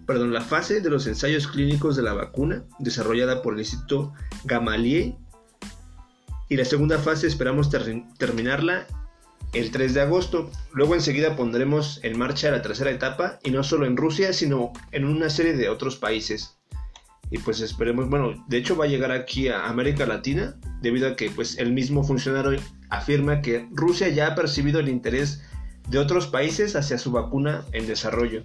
[0.07, 4.13] perdón, la fase de los ensayos clínicos de la vacuna desarrollada por el Instituto
[4.45, 5.15] Gamaliel
[6.49, 7.69] y la segunda fase esperamos
[8.17, 8.87] terminarla
[9.53, 10.51] el 3 de agosto.
[10.73, 15.05] Luego enseguida pondremos en marcha la tercera etapa y no solo en Rusia, sino en
[15.05, 16.57] una serie de otros países.
[17.29, 21.15] Y pues esperemos, bueno, de hecho va a llegar aquí a América Latina debido a
[21.15, 25.43] que pues el mismo funcionario afirma que Rusia ya ha percibido el interés
[25.89, 28.43] de otros países hacia su vacuna en desarrollo,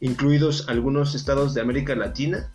[0.00, 2.50] incluidos algunos estados de América Latina,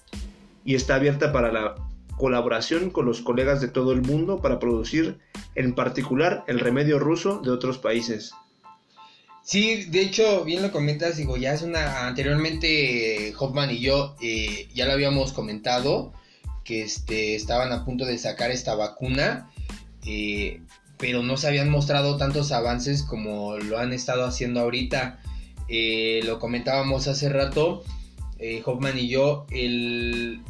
[0.66, 1.76] y está abierta para la
[2.20, 5.18] colaboración con los colegas de todo el mundo para producir
[5.56, 8.34] en particular el remedio ruso de otros países.
[9.42, 14.68] Sí, de hecho, bien lo comentas, digo, ya es una, anteriormente Hoffman y yo eh,
[14.76, 16.14] ya lo habíamos comentado,
[16.64, 19.50] que este, estaban a punto de sacar esta vacuna,
[20.06, 20.62] eh,
[20.98, 25.20] pero no se habían mostrado tantos avances como lo han estado haciendo ahorita.
[25.70, 27.84] Eh, lo comentábamos hace rato,
[28.66, 30.42] Hoffman y yo, el,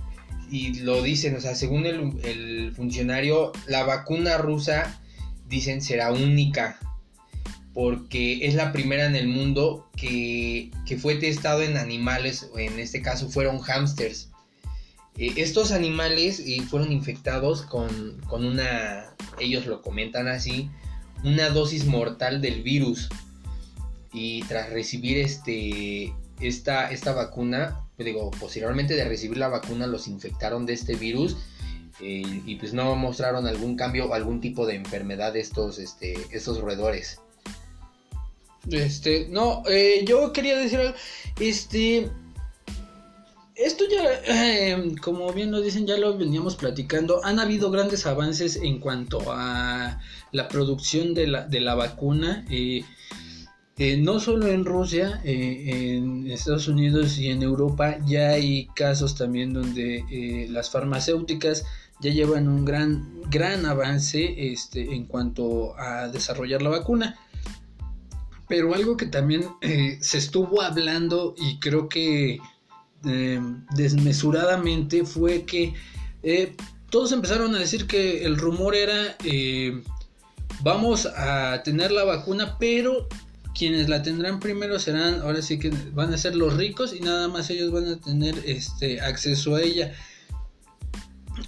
[0.52, 5.02] y lo dicen, o sea, según el, funcionario, la vacuna rusa,
[5.48, 6.80] dicen, será única,
[7.74, 13.30] porque es la primera en el mundo que, fue testado en animales, en este caso
[13.30, 14.30] fueron hámsters.
[15.18, 20.70] Eh, estos animales eh, fueron infectados con, con, una, ellos lo comentan así,
[21.24, 23.10] una dosis mortal del virus.
[24.12, 30.66] Y tras recibir este, esta, esta vacuna, digo, posteriormente de recibir la vacuna los infectaron
[30.66, 31.38] de este virus
[32.02, 37.20] eh, y pues no mostraron algún cambio algún tipo de enfermedad estos, este, estos roedores.
[38.70, 40.94] Este, no, eh, yo quería decir algo,
[41.40, 42.10] este,
[43.60, 47.24] esto ya, como bien lo dicen, ya lo veníamos platicando.
[47.26, 50.00] Han habido grandes avances en cuanto a
[50.32, 52.46] la producción de la, de la vacuna.
[52.50, 52.84] Eh,
[53.82, 59.16] eh, no solo en Rusia, eh, en Estados Unidos y en Europa ya hay casos
[59.16, 61.64] también donde eh, las farmacéuticas
[62.02, 67.18] ya llevan un gran, gran avance este, en cuanto a desarrollar la vacuna.
[68.50, 69.46] Pero algo que también
[70.02, 72.40] se estuvo hablando y creo que
[73.76, 75.74] desmesuradamente fue que
[76.90, 79.16] todos empezaron a decir que el rumor era
[80.64, 83.08] vamos a tener la vacuna, pero
[83.54, 87.28] quienes la tendrán primero serán, ahora sí que van a ser los ricos y nada
[87.28, 89.94] más ellos van a tener este acceso a ella.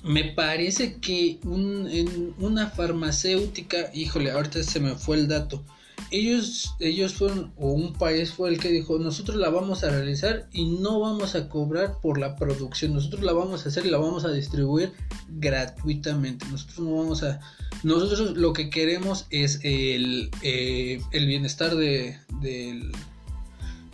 [0.04, 5.64] Me parece que en una farmacéutica, híjole, ahorita se me fue el dato,
[6.10, 10.48] ellos, ellos fueron, o un país fue el que dijo, nosotros la vamos a realizar
[10.52, 13.98] y no vamos a cobrar por la producción, nosotros la vamos a hacer y la
[13.98, 14.92] vamos a distribuir
[15.30, 17.40] gratuitamente, nosotros no vamos a,
[17.84, 22.92] nosotros lo que queremos es el, eh, el bienestar de, de,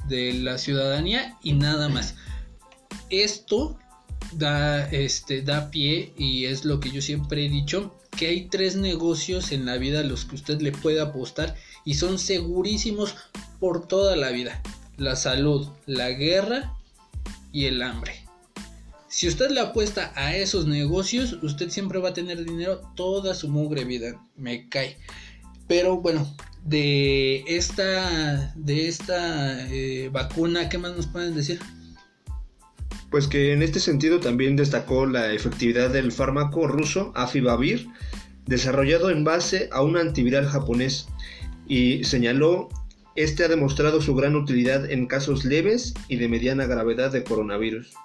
[0.08, 2.15] de la ciudadanía y nada más.
[3.10, 3.78] Esto
[4.34, 8.76] da, este, da pie y es lo que yo siempre he dicho, que hay tres
[8.76, 11.56] negocios en la vida a los que usted le puede apostar
[11.88, 13.15] y son segurísimos
[13.62, 14.62] por toda la vida.
[14.97, 16.73] La salud, la guerra
[17.54, 18.26] y el hambre.
[19.08, 23.47] Si usted le apuesta a esos negocios, usted siempre va a tener dinero toda su
[23.47, 24.21] mugre vida.
[24.36, 24.97] Me cae.
[25.69, 26.30] Pero bueno,
[26.65, 31.58] de esta, de esta eh, vacuna, ¿qué más nos pueden decir?
[33.10, 37.88] Pues que en este sentido también destacó la efectividad del fármaco ruso Afibavir,
[38.45, 41.08] desarrollado en base a un antiviral japonés
[41.68, 42.70] y señaló
[43.18, 47.96] este ha demostrado su gran utilidad en casos leves y de mediana gravedad de coronavirus.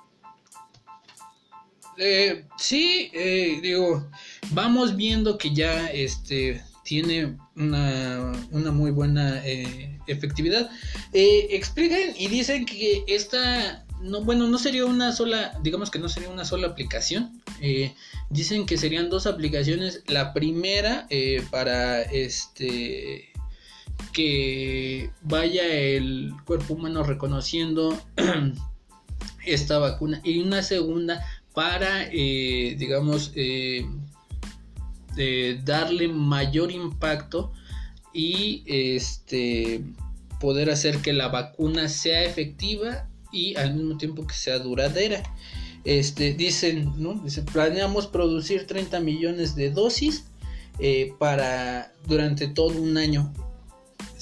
[1.99, 4.09] Eh, sí, eh, digo,
[4.53, 8.33] vamos viendo que ya este tiene una,
[8.73, 10.71] muy buena eh, efectividad.
[11.13, 16.31] explican y dicen que esta, no, bueno, no sería una sola, digamos que no sería
[16.31, 17.43] una sola aplicación.
[18.31, 20.03] dicen que serían dos aplicaciones.
[20.07, 21.07] La primera
[21.51, 23.32] para este
[24.13, 27.99] que vaya el cuerpo humano reconociendo
[29.47, 30.21] esta vacuna.
[30.25, 31.25] Y una segunda
[31.55, 33.87] para eh, digamos eh,
[35.65, 37.53] darle mayor impacto
[38.15, 39.85] y este
[40.41, 45.23] poder hacer que la vacuna sea efectiva y al mismo tiempo que sea duradera.
[45.85, 47.23] Este dicen no
[47.53, 50.25] planeamos producir 30 millones de dosis
[50.79, 53.33] eh, para durante todo un año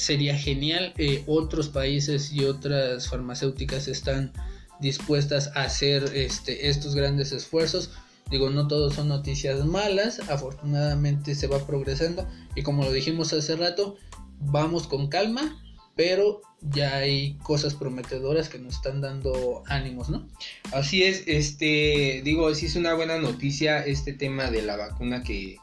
[0.00, 0.94] sería genial.
[0.96, 4.32] Eh, otros países y otras farmacéuticas están
[4.80, 7.90] dispuestas a hacer este, estos grandes esfuerzos.
[8.30, 13.56] Digo, no todos son noticias malas, afortunadamente se va progresando y como lo dijimos hace
[13.56, 13.96] rato,
[14.38, 15.60] vamos con calma,
[15.96, 20.28] pero ya hay cosas prometedoras que nos están dando ánimos, ¿no?
[20.72, 25.56] Así es, este, digo, sí es una buena noticia este tema de la vacuna que,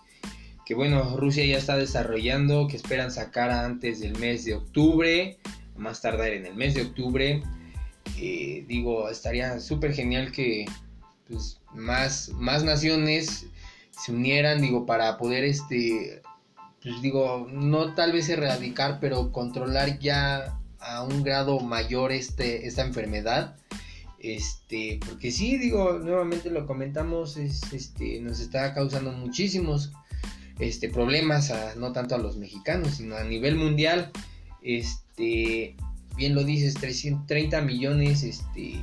[0.67, 5.37] que bueno, Rusia ya está desarrollando, que esperan sacar antes del mes de octubre,
[5.77, 7.41] más tardar en el mes de octubre.
[8.19, 10.65] Eh, digo, estaría súper genial que
[11.29, 13.45] pues, más, más naciones
[13.91, 16.21] se unieran, digo, para poder, este,
[16.83, 22.81] pues digo, no tal vez erradicar, pero controlar ya a un grado mayor este, esta
[22.81, 23.55] enfermedad.
[24.19, 29.93] Este, porque sí, digo, nuevamente lo comentamos, es, este, nos está causando muchísimos
[30.59, 34.11] este, problemas, no tanto a los mexicanos, sino a nivel mundial.
[34.61, 35.75] Este,
[36.15, 38.79] bien lo dices, 330 millones este,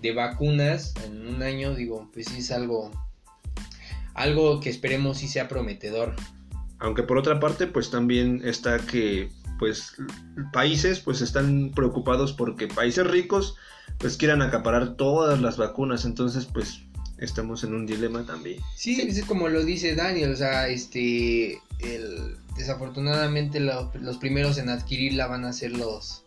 [0.00, 2.90] de vacunas en un año, digo, pues es algo,
[4.14, 6.14] algo que esperemos sí sea prometedor.
[6.78, 9.96] Aunque por otra parte, pues también está que pues
[10.52, 13.56] países pues están preocupados porque países ricos
[13.98, 16.82] pues quieran acaparar todas las vacunas, entonces pues
[17.18, 18.60] estamos en un dilema también.
[18.74, 25.26] Sí, es como lo dice Daniel, o sea, este, el, desafortunadamente los primeros en adquirirla
[25.26, 26.24] van a ser los,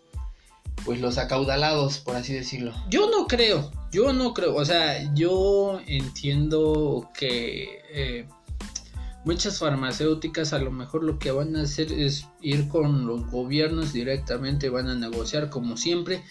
[0.85, 2.73] pues los acaudalados, por así decirlo.
[2.89, 8.27] Yo no creo, yo no creo, o sea, yo entiendo que eh,
[9.25, 13.93] muchas farmacéuticas a lo mejor lo que van a hacer es ir con los gobiernos
[13.93, 16.23] directamente, van a negociar como siempre.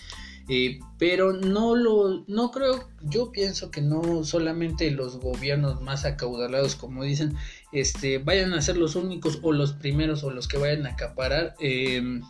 [0.50, 6.74] Eh, pero no lo no creo yo pienso que no solamente los gobiernos más acaudalados
[6.74, 7.36] como dicen
[7.70, 11.54] este vayan a ser los únicos o los primeros o los que vayan a acaparar
[11.60, 12.22] em,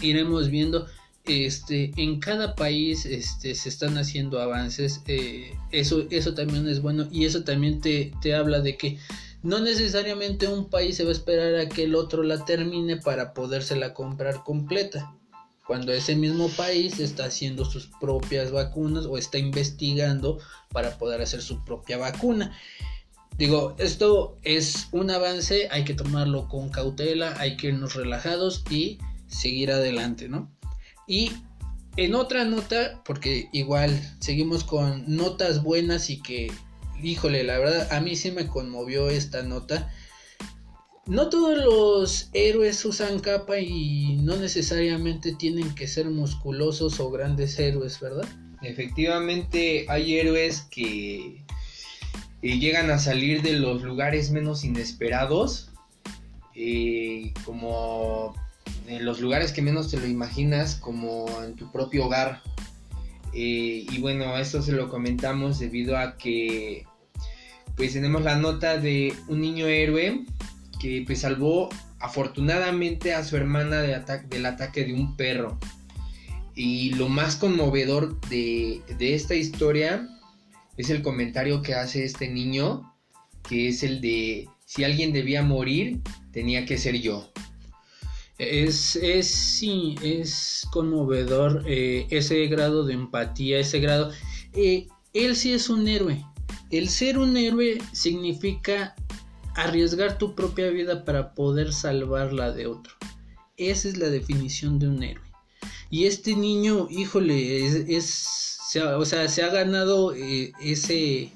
[0.00, 0.86] iremos viendo
[1.26, 7.08] este en cada país este se están haciendo avances eh, eso eso también es bueno
[7.12, 8.98] y eso también te, te habla de que
[9.42, 13.34] no necesariamente un país se va a esperar a que el otro la termine para
[13.34, 15.14] podérsela comprar completa.
[15.68, 20.40] Cuando ese mismo país está haciendo sus propias vacunas o está investigando
[20.72, 22.58] para poder hacer su propia vacuna.
[23.36, 28.98] Digo, esto es un avance, hay que tomarlo con cautela, hay que irnos relajados y
[29.28, 30.50] seguir adelante, ¿no?
[31.06, 31.30] Y
[31.96, 36.50] en otra nota, porque igual seguimos con notas buenas y que
[37.02, 39.92] híjole, la verdad, a mí sí me conmovió esta nota.
[41.08, 47.58] No todos los héroes usan capa y no necesariamente tienen que ser musculosos o grandes
[47.58, 48.28] héroes, ¿verdad?
[48.60, 51.42] Efectivamente, hay héroes que
[52.42, 55.70] eh, llegan a salir de los lugares menos inesperados,
[56.54, 58.34] eh, como
[58.86, 62.42] en los lugares que menos te lo imaginas, como en tu propio hogar.
[63.32, 66.84] Eh, y bueno, esto se lo comentamos debido a que
[67.76, 70.26] pues tenemos la nota de un niño héroe
[70.78, 71.68] que pues salvó
[72.00, 75.58] afortunadamente a su hermana del ataque de un perro.
[76.54, 80.08] Y lo más conmovedor de, de esta historia
[80.76, 82.94] es el comentario que hace este niño,
[83.48, 86.00] que es el de si alguien debía morir,
[86.32, 87.32] tenía que ser yo.
[88.38, 94.12] Es, es, sí, es conmovedor eh, ese grado de empatía, ese grado...
[94.52, 96.24] Eh, él sí es un héroe.
[96.70, 98.94] El ser un héroe significa
[99.58, 102.94] arriesgar tu propia vida para poder salvar la de otro.
[103.56, 105.24] Esa es la definición de un héroe.
[105.90, 107.64] Y este niño, híjole,
[107.96, 111.32] es, o sea, se ha ganado eh, ese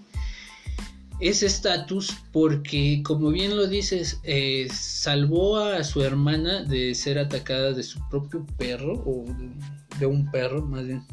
[1.22, 7.72] ese estatus porque, como bien lo dices, eh, salvó a su hermana de ser atacada
[7.72, 9.24] de su propio perro, o
[10.00, 11.04] de, un perro más bien.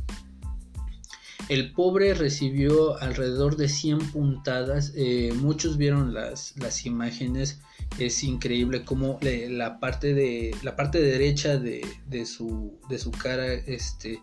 [1.49, 4.93] El pobre recibió alrededor de 100 puntadas.
[4.95, 7.59] Eh, muchos vieron las, las, imágenes.
[7.97, 13.51] Es increíble cómo la, parte de, la parte derecha de, de, su, de su cara
[13.51, 14.21] este,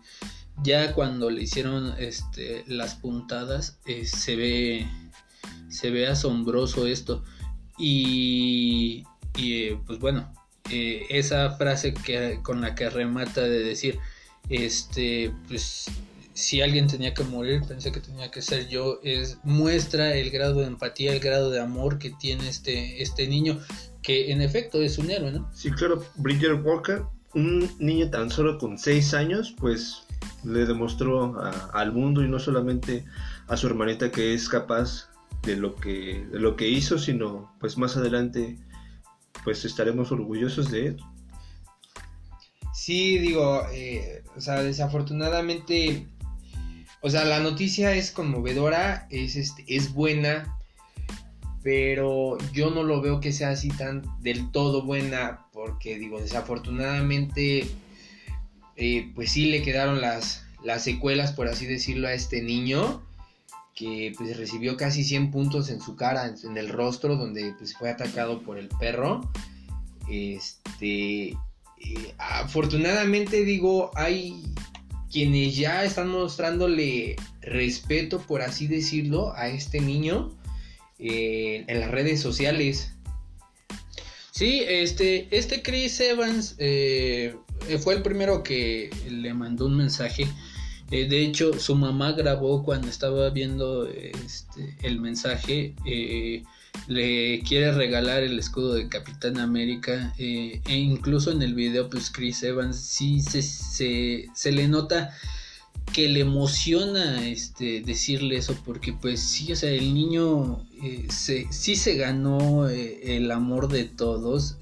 [0.63, 4.87] ya cuando le hicieron este, las puntadas eh, se ve
[5.69, 7.23] se ve asombroso esto.
[7.77, 9.03] Y,
[9.37, 10.33] eh, pues bueno,
[10.71, 13.99] eh, esa frase que, con la que remata de decir,
[14.49, 15.85] este, pues
[16.37, 20.59] si alguien tenía que morir, pensé que tenía que ser yo, es, muestra el grado
[20.59, 23.59] de empatía, el grado de amor que tiene este, este niño,
[24.03, 25.49] que en efecto es un héroe, ¿no?
[25.55, 27.01] Sí, claro, Bridger Walker,
[27.33, 30.03] un niño tan solo con 6 años, pues
[30.43, 31.41] le demostró
[31.73, 33.03] al mundo y no solamente
[33.47, 35.09] a su hermanita que es capaz
[35.41, 38.59] de lo que, de lo que hizo, sino pues más adelante
[39.43, 40.97] pues estaremos orgullosos de él.
[42.75, 46.05] Sí, digo, eh, o sea, desafortunadamente,
[47.01, 50.57] o sea, la noticia es conmovedora, es, este, es buena,
[51.63, 57.67] pero yo no lo veo que sea así tan del todo buena, porque digo, desafortunadamente,
[58.75, 63.03] eh, pues sí le quedaron las, las secuelas, por así decirlo, a este niño
[63.77, 67.91] que pues recibió casi 100 puntos en su cara, en, el rostro, donde pues fue
[67.91, 69.29] atacado por el perro.
[70.09, 71.35] Este, eh,
[72.17, 74.41] afortunadamente digo, hay
[75.11, 80.37] quienes ya están mostrándole respeto, por así decirlo, a este niño
[80.99, 82.93] eh, en las redes sociales.
[84.31, 87.35] Sí, este, este Chris Evans eh,
[87.79, 90.27] fue el primero que le mandó un mensaje
[90.89, 95.73] eh, de hecho, su mamá grabó cuando estaba viendo este, el mensaje.
[96.87, 100.13] Eh, le quiere regalar el escudo de Capitán América.
[100.17, 105.13] Eh, e incluso en el video, pues Chris Evans sí se, se, le nota
[105.93, 108.55] que le emociona este, decirle eso.
[108.65, 110.65] Porque, pues sí, o sea, el niño
[111.09, 114.57] se, sí se ganó el amor de todos.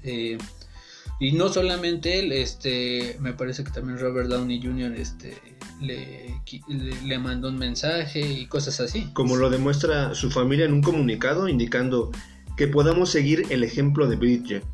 [1.20, 4.92] y no solamente él, este, me parece que también Robert Downey Jr.
[4.92, 6.40] Este, le,
[7.04, 9.08] le, mandó un mensaje y cosas así.
[9.12, 12.10] Como lo demuestra su familia en un comunicado indicando
[12.56, 14.64] que podamos seguir el ejemplo de Bridget,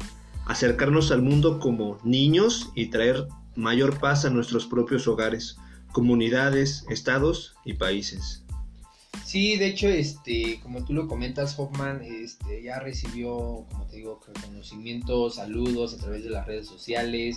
[0.47, 3.27] acercarnos al mundo como niños y traer
[3.57, 5.57] mayor paz a nuestros propios hogares,
[5.93, 8.45] comunidades, estados y países.
[9.25, 14.21] Sí, de hecho, este, como tú lo comentas, Hoffman, este, ya recibió, como te digo,
[14.27, 17.37] reconocimientos, saludos a través de las redes sociales.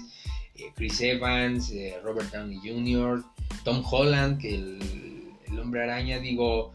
[0.57, 3.23] Eh, Chris Evans, eh, Robert Downey Jr.,
[3.63, 6.73] Tom Holland, que el, hombre araña, digo,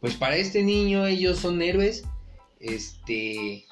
[0.00, 2.04] pues para este niño ellos son héroes,
[2.60, 3.64] este,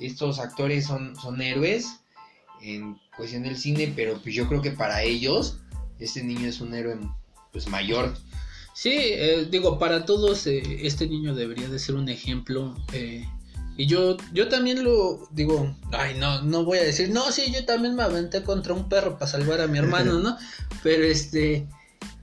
[0.00, 2.00] estos actores son, son héroes
[2.62, 5.60] en cuestión del cine, pero pues yo creo que para ellos
[5.98, 6.98] este niño es un héroe
[7.52, 8.16] pues mayor.
[8.74, 12.76] Sí, eh, digo, para todos este niño debería de ser un ejemplo
[13.76, 17.64] y yo, yo también lo digo, ay, no, no voy a decir, no, sí, yo
[17.66, 20.36] también me aventé contra un perro para salvar a mi hermano, ¿no?
[20.82, 21.66] Pero este,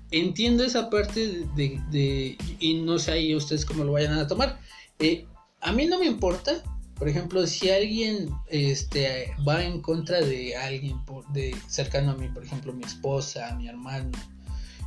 [0.10, 4.60] entiendo esa parte de, de y no sé ahí ustedes cómo lo vayan a tomar.
[5.00, 5.28] Eh,
[5.62, 6.64] a mí no me importa,
[6.98, 12.30] por ejemplo, si alguien este, va en contra de alguien por, de, cercano a mí,
[12.30, 14.12] por ejemplo, mi esposa, mi hermano,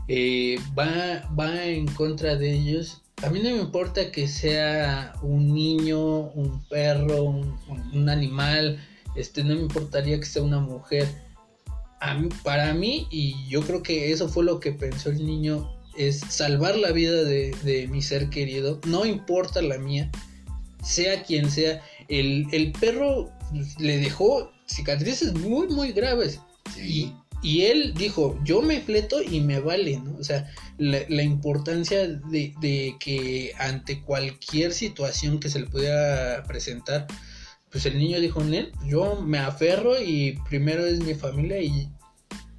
[0.08, 5.54] eh, va, va en contra de ellos, a mí no me importa que sea un
[5.54, 8.78] niño, un perro, un, animal,
[9.14, 11.08] este, no me importaría que sea una mujer.
[12.42, 16.76] para mí, y yo creo que eso fue lo que pensó el niño, es salvar
[16.76, 20.10] la vida de, mi ser querido, no importa la mía,
[20.82, 21.82] sea quien sea.
[22.08, 23.32] El, el perro
[23.78, 26.40] le dejó cicatrices muy, muy graves.
[26.76, 27.12] Y,
[27.46, 30.16] y él dijo, yo me fleto y me vale, ¿no?
[30.18, 37.06] O sea, la, importancia de, que ante cualquier situación que se le pudiera presentar,
[37.70, 41.88] pues el niño dijo, él, yo me aferro y primero es mi familia y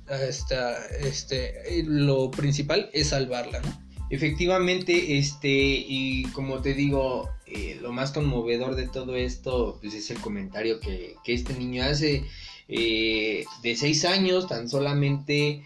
[0.08, 3.88] hasta este lo principal es salvarla, ¿no?
[4.10, 5.50] Efectivamente, este,
[5.86, 10.80] y como te digo, eh, lo más conmovedor de todo esto, pues es el comentario
[10.80, 12.24] que, que este niño hace
[12.70, 15.64] eh, de seis años, tan solamente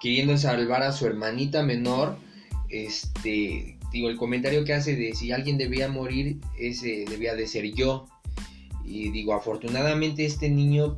[0.00, 2.16] queriendo salvar a su hermanita menor,
[2.68, 7.72] este, digo, el comentario que hace de si alguien debía morir, ese debía de ser
[7.72, 8.06] yo.
[8.84, 10.94] Y digo, afortunadamente este niño,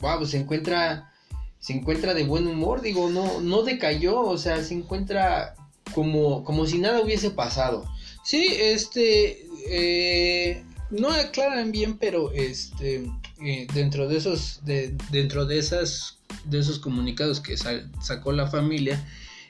[0.00, 1.12] wow, se encuentra,
[1.58, 5.54] se encuentra de buen humor, digo, no, no decayó, o sea, se encuentra
[5.92, 7.84] como, como si nada hubiese pasado.
[8.24, 13.10] Sí, este, eh, no aclaran bien, pero este,
[13.42, 19.02] eh, dentro de esos, de, dentro de esas, de esos comunicados que sacó la familia,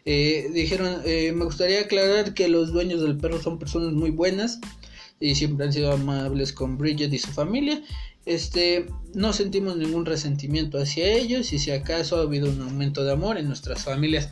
[0.05, 4.61] eh, dijeron, eh, me gustaría aclarar que los dueños del perro son personas muy buenas
[5.19, 7.83] y siempre han sido amables con Bridget y su familia.
[8.27, 13.13] Este, no sentimos ningún resentimiento hacia ellos y si acaso ha habido un aumento de
[13.13, 14.31] amor en nuestras familias.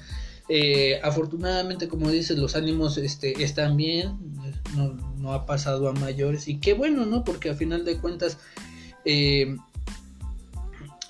[1.02, 4.16] afortunadamente, como dices, los ánimos este, están bien,
[5.18, 7.24] no, ha pasado a mayores y qué bueno, ¿no?
[7.24, 8.38] Porque a final de cuentas
[9.10, 9.56] eh,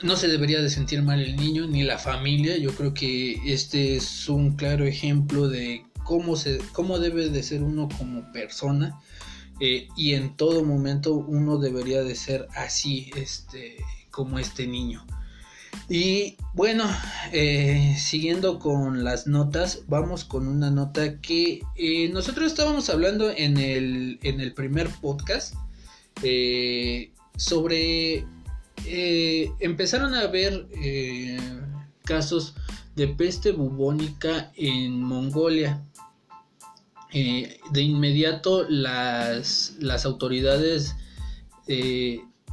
[0.05, 2.57] no se debería de sentir mal el niño ni la familia.
[2.57, 7.65] Yo creo que este es un claro ejemplo de cómo, se, cómo debe de ser
[7.65, 9.01] uno como persona.
[9.59, 13.79] Eh, y en todo momento uno debería de ser así, este,
[14.13, 15.05] como este niño.
[15.89, 16.85] Y bueno,
[17.33, 21.63] eh, siguiendo con las notas, vamos con una nota que
[22.13, 25.55] nosotros estábamos hablando en el, en el primer podcast
[27.39, 28.27] sobre...
[28.87, 31.41] Eh, empezaron a haber eh,
[32.05, 32.55] casos
[32.95, 35.83] de peste bubónica en Mongolia.
[37.13, 40.95] Eh, de inmediato las, las autoridades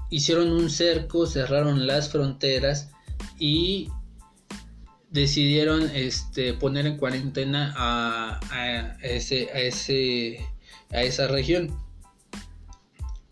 [0.10, 2.90] hicieron un cerco, cerraron las fronteras
[3.40, 3.90] y
[5.10, 10.46] decidieron este, poner en cuarentena a, a, ese, a, ese,
[10.92, 11.78] a esa región.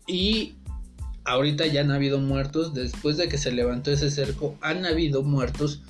[0.06, 0.54] Y
[1.24, 5.82] ahorita ya han habido muertos, después de que se levantó ese cerco, han habido muertos.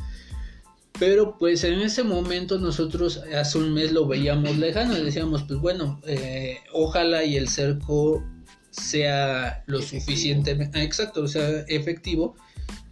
[0.98, 5.58] Pero pues en ese momento nosotros hace un mes lo veíamos lejano y decíamos, pues
[5.58, 8.22] bueno, eh, ojalá y el cerco
[8.70, 12.36] sea lo suficientemente, exacto, o sea, efectivo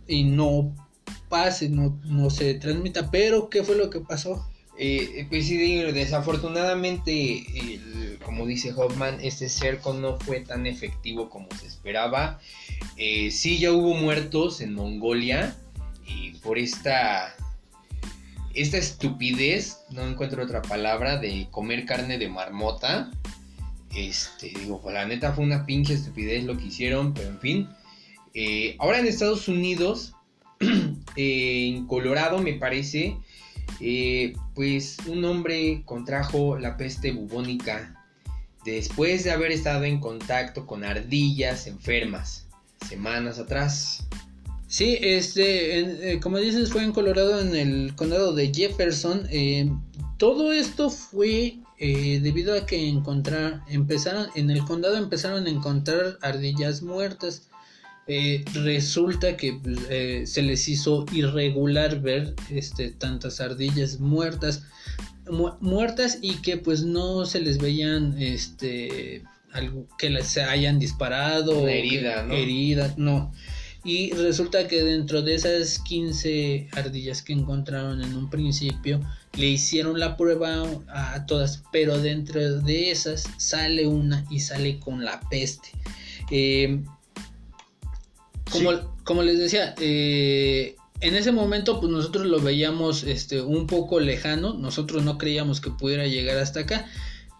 [0.07, 0.74] y no
[1.28, 3.11] pase, no, no se transmita.
[3.11, 4.51] Pero, ¿qué fue lo que pasó?
[4.85, 5.57] Eh, pues sí,
[5.93, 7.45] desafortunadamente,
[8.24, 12.41] como dice Hoffman, este cerco no fue tan efectivo como se esperaba.
[12.97, 15.57] Eh, sí, ya hubo muertos en Mongolia
[16.43, 17.33] por esta,
[18.55, 23.09] esta estupidez, no encuentro otra palabra, de comer carne de marmota.
[23.95, 27.68] Este, digo, pues la neta fue una pinche estupidez lo que hicieron, pero en fin.
[28.35, 30.14] Eh, ahora en Estados Unidos,
[31.16, 33.16] en Colorado me parece,
[33.81, 38.05] eh, pues un hombre contrajo la peste bubónica
[38.64, 42.47] después de haber estado en contacto con ardillas enfermas
[42.89, 44.07] semanas atrás.
[44.66, 49.27] Sí, este, eh, como dices, fue en Colorado, en el condado de Jefferson.
[49.31, 49.70] Eh,
[50.16, 56.81] todo esto fue debido a que encontrar, empezaron, en el condado empezaron a encontrar ardillas
[56.81, 57.49] muertas.
[58.09, 64.64] Eh, resulta que pues, eh, se les hizo irregular ver este, tantas ardillas muertas
[65.61, 69.22] muertas y que pues no se les veían este
[69.53, 73.32] algo que les hayan disparado herida no herida no.
[73.84, 79.00] Y resulta que dentro de esas 15 ardillas que encontraron en un principio
[79.36, 85.05] le hicieron la prueba a todas pero dentro de esas sale una y sale con
[85.05, 85.70] la peste.
[86.30, 86.80] Eh,
[89.05, 94.55] como, les decía, eh, en ese momento pues nosotros lo veíamos este, un poco lejano,
[94.55, 96.86] nosotros no creíamos que pudiera llegar hasta acá,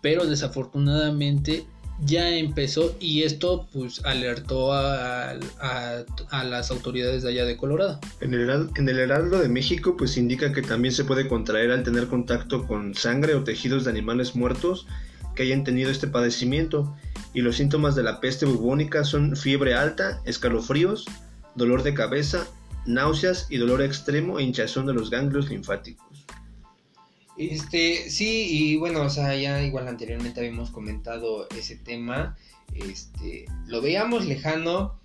[0.00, 1.64] pero desafortunadamente
[2.04, 5.34] ya empezó y esto pues alertó a,
[6.44, 8.00] las autoridades de allá de Colorado.
[8.20, 11.84] En el, en el Heraldo de México pues indica que también se puede contraer al
[11.84, 14.86] tener contacto con sangre o tejidos de animales muertos
[15.35, 16.95] que hayan tenido este padecimiento
[17.35, 21.07] y los síntomas de la peste bubónica son fiebre alta, escalofríos,
[21.55, 22.47] dolor de cabeza,
[22.87, 26.26] náuseas y dolor extremo e hinchazón de los ganglios linfáticos.
[27.39, 32.37] Este, sí, y bueno, o sea, ya igual anteriormente habíamos comentado ese tema,
[32.74, 35.01] este, lo veíamos lejano,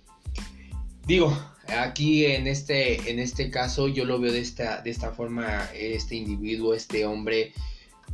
[1.06, 1.36] digo,
[1.68, 6.16] aquí en este, en este caso yo lo veo de esta, de esta forma, este
[6.16, 7.52] individuo, este hombre,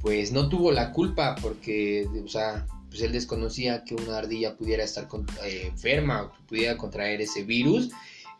[0.04, 4.84] pues no tuvo la culpa porque, o sea, pues él desconocía que una ardilla pudiera
[4.84, 5.08] estar
[5.42, 7.88] eh, enferma o pudiera contraer ese virus.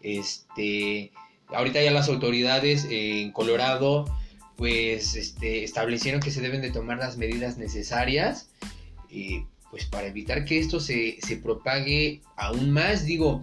[0.03, 1.11] Este,
[1.49, 4.05] ahorita ya las autoridades en Colorado
[4.57, 8.51] pues este, establecieron que se deben de tomar las medidas necesarias
[9.09, 13.07] eh, pues para evitar que esto se, se propague aún más.
[13.07, 13.43] Digo,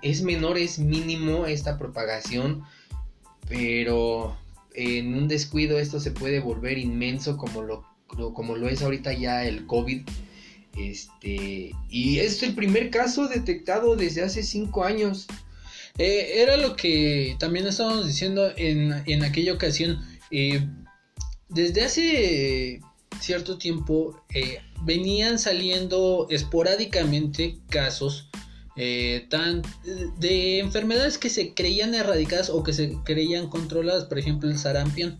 [0.00, 2.62] es menor, es mínimo esta propagación,
[3.46, 4.34] pero
[4.74, 7.84] en un descuido esto se puede volver inmenso como lo,
[8.34, 10.02] como lo es ahorita ya el COVID.
[10.76, 15.26] Este, y es el primer caso detectado desde hace cinco años.
[15.98, 20.04] Eh, era lo que también estábamos diciendo en, en aquella ocasión.
[20.30, 20.66] Eh,
[21.48, 22.80] desde hace
[23.20, 28.28] cierto tiempo eh, venían saliendo esporádicamente casos
[28.76, 29.62] eh, tan,
[30.18, 35.16] de enfermedades que se creían erradicadas o que se creían controladas, por ejemplo el sarampión.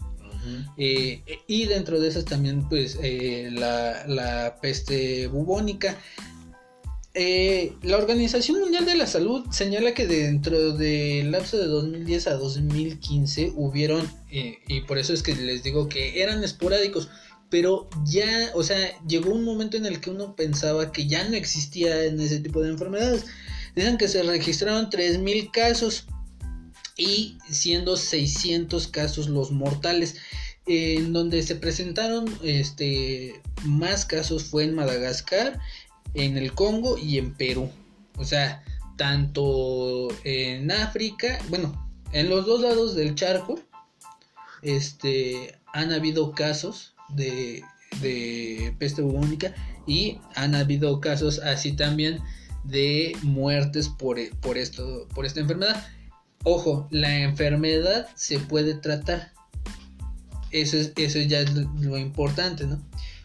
[0.77, 5.97] Eh, y dentro de esas también pues eh, la, peste bubónica.
[7.15, 13.53] la Organización Mundial de la Salud señala que dentro del lapso de 2010 a 2015
[13.55, 17.09] hubieron, y por eso es que les digo que eran esporádicos,
[17.55, 18.77] pero ya, o sea,
[19.07, 22.61] llegó un momento en el que uno pensaba que ya no existía en ese tipo
[22.61, 23.27] de enfermedades.
[23.75, 26.07] Dicen que se registraron 3.000 casos
[26.97, 30.17] y siendo 600 casos los mortales.
[30.67, 35.61] En donde se presentaron este, más casos fue en Madagascar,
[36.15, 37.71] en el Congo y en Perú.
[38.17, 38.65] O sea,
[38.97, 43.61] tanto en África, bueno, en los dos lados del charco,
[44.63, 47.63] este, han habido casos de,
[48.01, 49.55] de peste bubónica
[49.87, 52.21] y han habido casos así también
[52.65, 55.87] de muertes por, por, esto, por esta enfermedad.
[56.45, 59.33] Ojo, la enfermedad se puede tratar.
[60.51, 62.81] Eso, es, eso ya es lo importante, ¿no?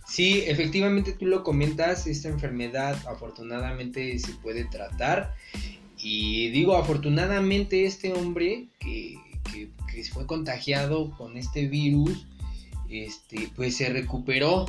[0.08, 5.36] Sí, efectivamente tú lo comentas, esta enfermedad afortunadamente se puede tratar.
[6.02, 9.18] Y digo, afortunadamente este hombre que,
[9.52, 12.26] que fue contagiado con este virus,
[12.90, 14.66] este, pues se recuperó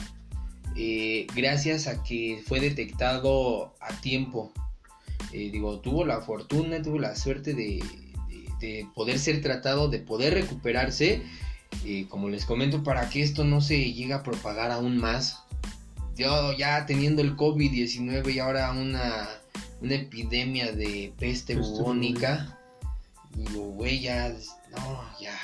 [0.76, 4.52] eh, gracias a que fue detectado a tiempo.
[5.32, 7.82] Eh, digo, tuvo la fortuna, tuvo la suerte de,
[8.94, 11.22] poder ser tratado, de poder recuperarse.
[11.84, 15.44] Eh, como les comento, para que esto no se llegue a propagar aún más.
[16.16, 19.28] Yo ya teniendo el COVID-19 y ahora una,
[19.80, 22.58] una epidemia de peste bubónica,
[23.34, 24.34] digo, güey, ya,
[24.72, 25.38] no, ya,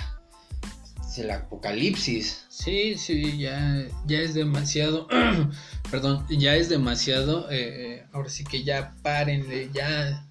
[1.07, 2.46] es el apocalipsis.
[2.57, 5.07] Sí, sí, ya, ya es demasiado,
[5.91, 10.27] perdón, ya es demasiado, eh, ahora sí que ya párenle, ya,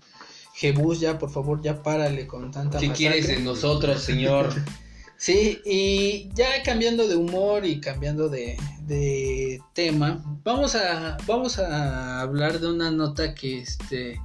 [0.55, 4.51] Jebus, ya, por favor, ya párale con tanta ¿Qué quieres de nosotros, señor?
[5.17, 8.57] sí, y ya cambiando de humor y cambiando de,
[8.87, 14.19] de tema, vamos a, vamos a hablar de una nota que, este,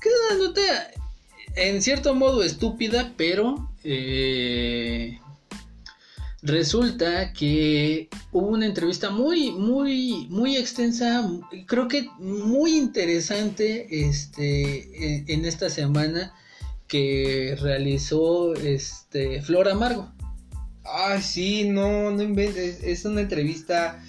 [0.00, 0.62] que es una nota
[1.56, 5.18] en cierto modo estúpida, pero eh,
[6.44, 11.26] resulta que hubo una entrevista muy, muy, muy extensa,
[11.66, 16.34] creo que muy interesante este, en, esta semana
[16.86, 20.12] que realizó este, Flor Amargo.
[20.84, 24.04] Ah, sí, no, no inventes, es una entrevista,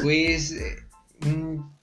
[0.00, 0.52] pues...
[0.52, 0.76] Eh,
[1.20, 1.77] mm,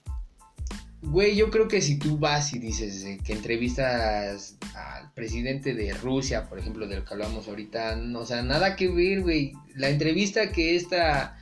[1.08, 5.94] Güey, yo creo que si tú vas y dices eh, que entrevistas al presidente de
[5.94, 9.52] Rusia, por ejemplo, del que hablamos ahorita, no, o sea, nada que ver, güey.
[9.76, 11.38] La entrevista que esta,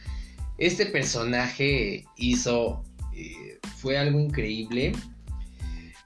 [0.59, 2.85] este personaje hizo
[3.17, 4.93] eh, fue algo increíble.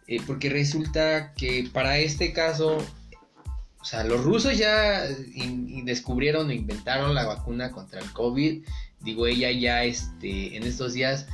[0.06, 2.78] Eh, porque resulta que para este caso,
[3.80, 5.02] o sea, los rusos ya
[5.82, 8.62] descubrieron o inventaron la vacuna contra el COVID.
[9.00, 11.26] Digo, ella ya este, en estos días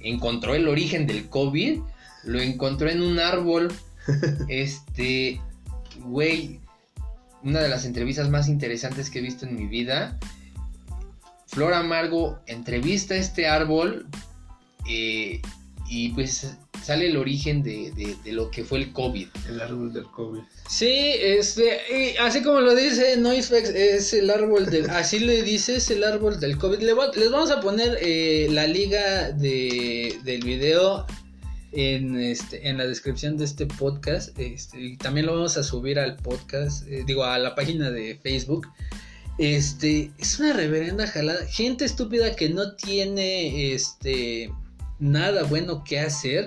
[0.00, 1.80] encontró el origen del COVID,
[2.24, 3.72] lo encontró en un árbol.
[4.48, 5.40] Este,
[6.00, 6.60] güey,
[7.42, 10.18] una de las entrevistas más interesantes que he visto en mi vida.
[11.46, 14.06] Flor Amargo entrevista a este árbol
[14.86, 15.40] eh,
[15.88, 19.28] y pues sale el origen de, lo que fue el COVID.
[19.48, 20.40] El árbol del COVID.
[20.68, 25.90] Sí, este, así como lo dice Noisefex, es el árbol del, así le dice, es
[25.90, 26.80] el árbol del COVID.
[26.80, 31.06] les vamos a poner eh, la liga de, del video
[31.72, 34.38] en, este, en la descripción de este podcast.
[34.38, 38.18] Este, y también lo vamos a subir al podcast, eh, digo, a la página de
[38.22, 38.68] Facebook.
[39.38, 41.46] Este, es una reverenda jalada.
[41.46, 44.52] Gente estúpida que no tiene, este,
[44.98, 46.46] nada bueno que hacer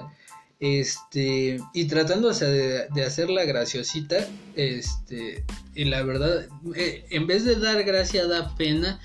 [0.59, 4.17] este, y tratando de, hacerla graciosita,
[4.55, 5.43] este,
[5.75, 8.99] y la verdad, eh, en vez de dar gracia, da pena.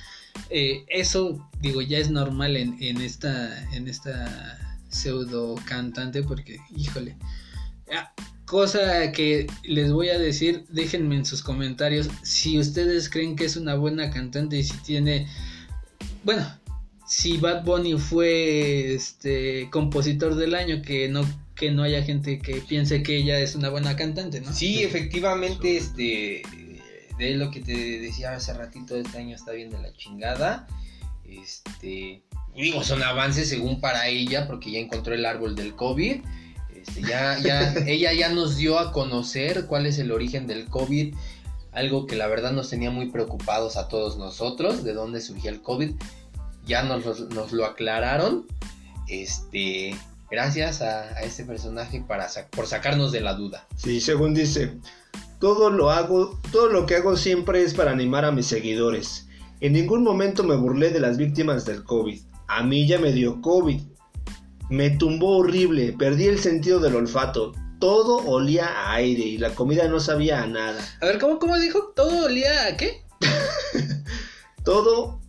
[0.48, 7.16] Eh, eso, digo, ya es normal en, en, esta, en esta pseudo cantante, porque, híjole,
[7.94, 8.12] ah,
[8.46, 13.57] cosa que les voy a decir, déjenme en sus comentarios si ustedes creen que es
[13.57, 15.26] una buena cantante y si tiene,
[16.24, 16.46] bueno,
[17.07, 22.57] si Bad Bunny fue este compositor del año, que no que no haya gente que
[22.57, 24.53] piense que ella es una buena cantante, ¿no?
[24.53, 26.42] Sí, efectivamente, este,
[27.18, 30.66] de lo que te decía hace ratito, este año está bien de la chingada.
[31.24, 32.22] Este,
[32.55, 36.22] digo, son avances según para ella, porque ya encontró el árbol del COVID.
[36.74, 41.14] Este, ya, ya, ella ya nos dio a conocer cuál es el origen del COVID,
[41.72, 45.62] algo que la verdad nos tenía muy preocupados a todos nosotros, de dónde surgía el
[45.62, 45.92] COVID.
[46.66, 48.46] Ya nos, nos lo aclararon.
[49.09, 49.94] Este,
[50.33, 53.66] Gracias a, este personaje para por sacarnos de la duda.
[53.76, 54.78] Sí, según dice,
[55.39, 59.26] todo lo hago, todo lo que hago siempre es para animar a mis seguidores.
[59.61, 62.18] En ningún momento me burlé de las víctimas del COVID.
[62.49, 63.83] A mí ya me dio COVID.
[64.70, 67.53] Me tumbó horrible, perdí el sentido del olfato.
[67.78, 70.83] Todo olía a aire y la comida no sabía a nada.
[71.03, 71.93] A ver, ¿cómo, cómo dijo?
[71.95, 73.05] ¿Todo olía a qué?
[74.64, 75.20] todo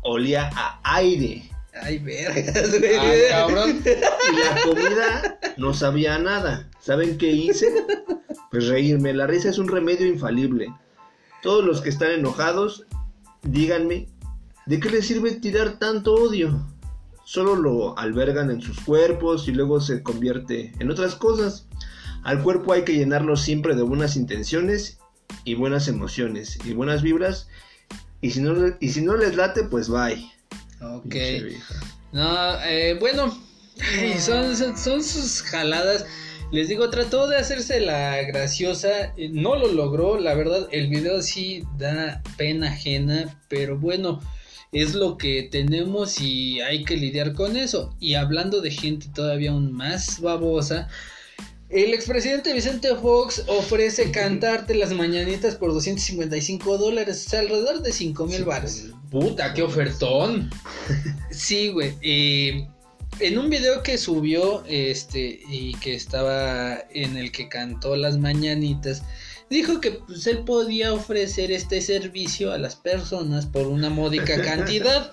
[0.00, 1.51] olía a aire.
[1.80, 2.70] Ay, vergas,
[3.00, 3.82] Ah, cabrón.
[3.84, 6.68] Y la comida no sabía nada.
[6.80, 7.72] ¿Saben qué hice?
[8.50, 9.12] Pues reírme.
[9.14, 10.72] La risa es un remedio infalible.
[11.42, 12.86] Todos los que están enojados,
[13.42, 14.08] díganme,
[14.66, 16.68] ¿de qué les sirve tirar tanto odio?
[17.24, 21.66] Solo lo albergan en sus cuerpos y luego se convierte en otras cosas.
[22.22, 24.98] Al cuerpo hay que llenarlo siempre de buenas intenciones
[25.44, 27.48] y buenas emociones y buenas vibras.
[28.20, 30.30] Y si no, y si no les late, pues bye.
[30.82, 31.14] Ok.
[32.12, 33.36] No, eh, bueno,
[34.18, 36.04] son, son, sus jaladas.
[36.50, 41.22] Les digo, trató de hacerse la graciosa, eh, no lo logró, la verdad, el video
[41.22, 44.20] sí da pena ajena, pero bueno,
[44.70, 47.94] es lo que tenemos y hay que lidiar con eso.
[48.00, 50.88] Y hablando de gente todavía aún más babosa,
[51.70, 57.92] El expresidente Vicente Fox ofrece cantarte las mañanitas por 255 dólares, o sea, alrededor de
[57.92, 58.92] 5 mil baros.
[59.12, 60.50] Puta, qué ofertón.
[61.30, 61.94] Sí, güey.
[62.00, 62.66] eh,
[63.20, 69.02] en un video que subió, este, y que estaba en el que cantó las mañanitas,
[69.50, 75.12] dijo que pues, él podía ofrecer este servicio a las personas por una módica cantidad.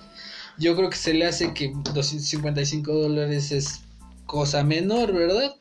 [0.58, 3.80] Yo creo que se le hace que 255 dólares es
[4.24, 5.54] cosa menor, ¿verdad?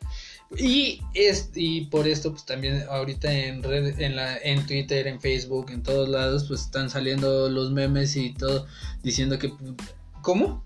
[0.57, 5.21] Y es y por esto pues también ahorita en red, en la en Twitter, en
[5.21, 8.65] Facebook, en todos lados pues están saliendo los memes y todo
[9.03, 9.53] diciendo que
[10.23, 10.65] ¿cómo?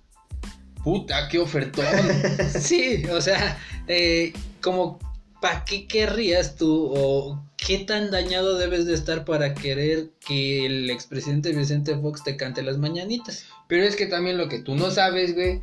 [0.83, 1.85] Puta, qué ofertón.
[2.59, 3.57] Sí, o sea,
[3.87, 4.31] eh,
[4.61, 4.99] como
[5.41, 10.89] ¿para qué querrías tú o qué tan dañado debes de estar para querer que el
[10.89, 13.45] expresidente Vicente Fox te cante las mañanitas?
[13.67, 15.61] Pero es que también lo que tú no sabes, güey.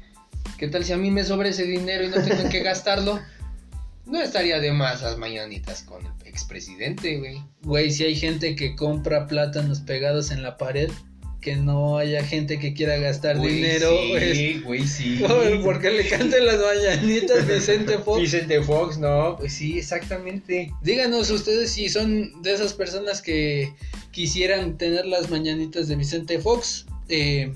[0.59, 3.19] ¿Qué tal si a mí me sobra ese dinero y no tengo en qué gastarlo?
[4.11, 7.41] No estaría de más las mañanitas con el expresidente, güey.
[7.63, 10.91] Güey, si hay gente que compra plátanos pegados en la pared,
[11.41, 13.97] que no haya gente que quiera gastar Güey, dinero.
[14.35, 15.23] Sí, güey, sí.
[15.65, 18.21] porque le canten las mañanitas Vicente Fox.
[18.21, 20.73] Vicente Fox, no, pues sí, exactamente.
[20.83, 23.73] Díganos ustedes si son de esas personas que
[24.11, 26.87] quisieran tener las mañanitas de Vicente Fox.
[27.09, 27.55] Eh,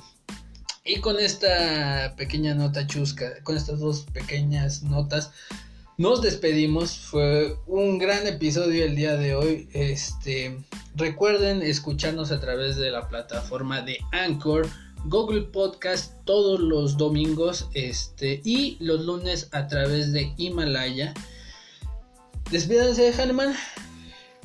[0.84, 5.32] y con esta pequeña nota chusca, con estas dos pequeñas notas,
[5.96, 6.96] nos despedimos.
[6.96, 9.68] Fue un gran episodio el día de hoy.
[9.72, 10.56] Este,
[10.96, 14.68] recuerden escucharnos a través de la plataforma de Anchor,
[15.06, 21.14] Google Podcast todos los domingos, este, y los lunes a través de Himalaya.
[22.50, 23.54] Despídanse, Hanneman.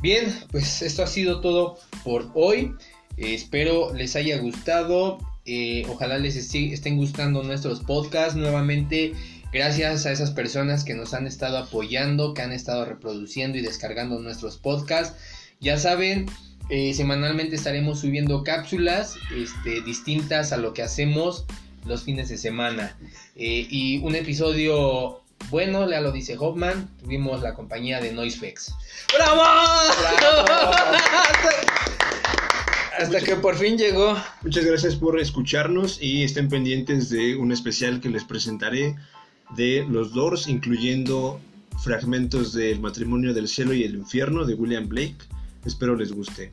[0.02, 2.74] Bien, pues esto ha sido todo por hoy.
[3.18, 5.18] Espero les haya gustado.
[5.46, 9.14] Eh, ojalá les estén gustando nuestros podcasts nuevamente.
[9.52, 14.20] Gracias a esas personas que nos han estado apoyando, que han estado reproduciendo y descargando
[14.20, 15.18] nuestros podcasts.
[15.60, 16.28] Ya saben,
[16.70, 21.46] eh, semanalmente estaremos subiendo cápsulas este, distintas a lo que hacemos
[21.86, 22.96] los fines de semana.
[23.36, 26.88] Eh, y un episodio bueno, ya lo dice Hoffman.
[27.02, 28.76] Tuvimos la compañía de Noisefex.
[29.16, 29.42] ¡Bravo!
[30.46, 30.74] ¡Bravo!
[33.00, 34.16] Hasta que por fin llegó.
[34.44, 38.96] Muchas gracias por escucharnos y estén pendientes de un especial que les presentaré
[39.56, 41.40] de los Doors, incluyendo
[41.84, 45.18] fragmentos del matrimonio del cielo y el infierno de William Blake.
[45.66, 46.52] Espero les guste.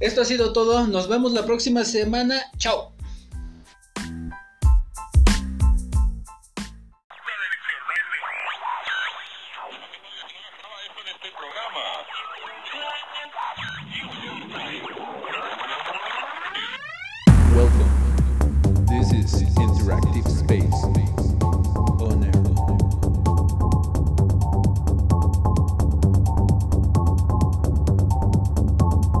[0.00, 0.86] Esto ha sido todo.
[0.86, 2.42] Nos vemos la próxima semana.
[2.58, 2.95] Chao.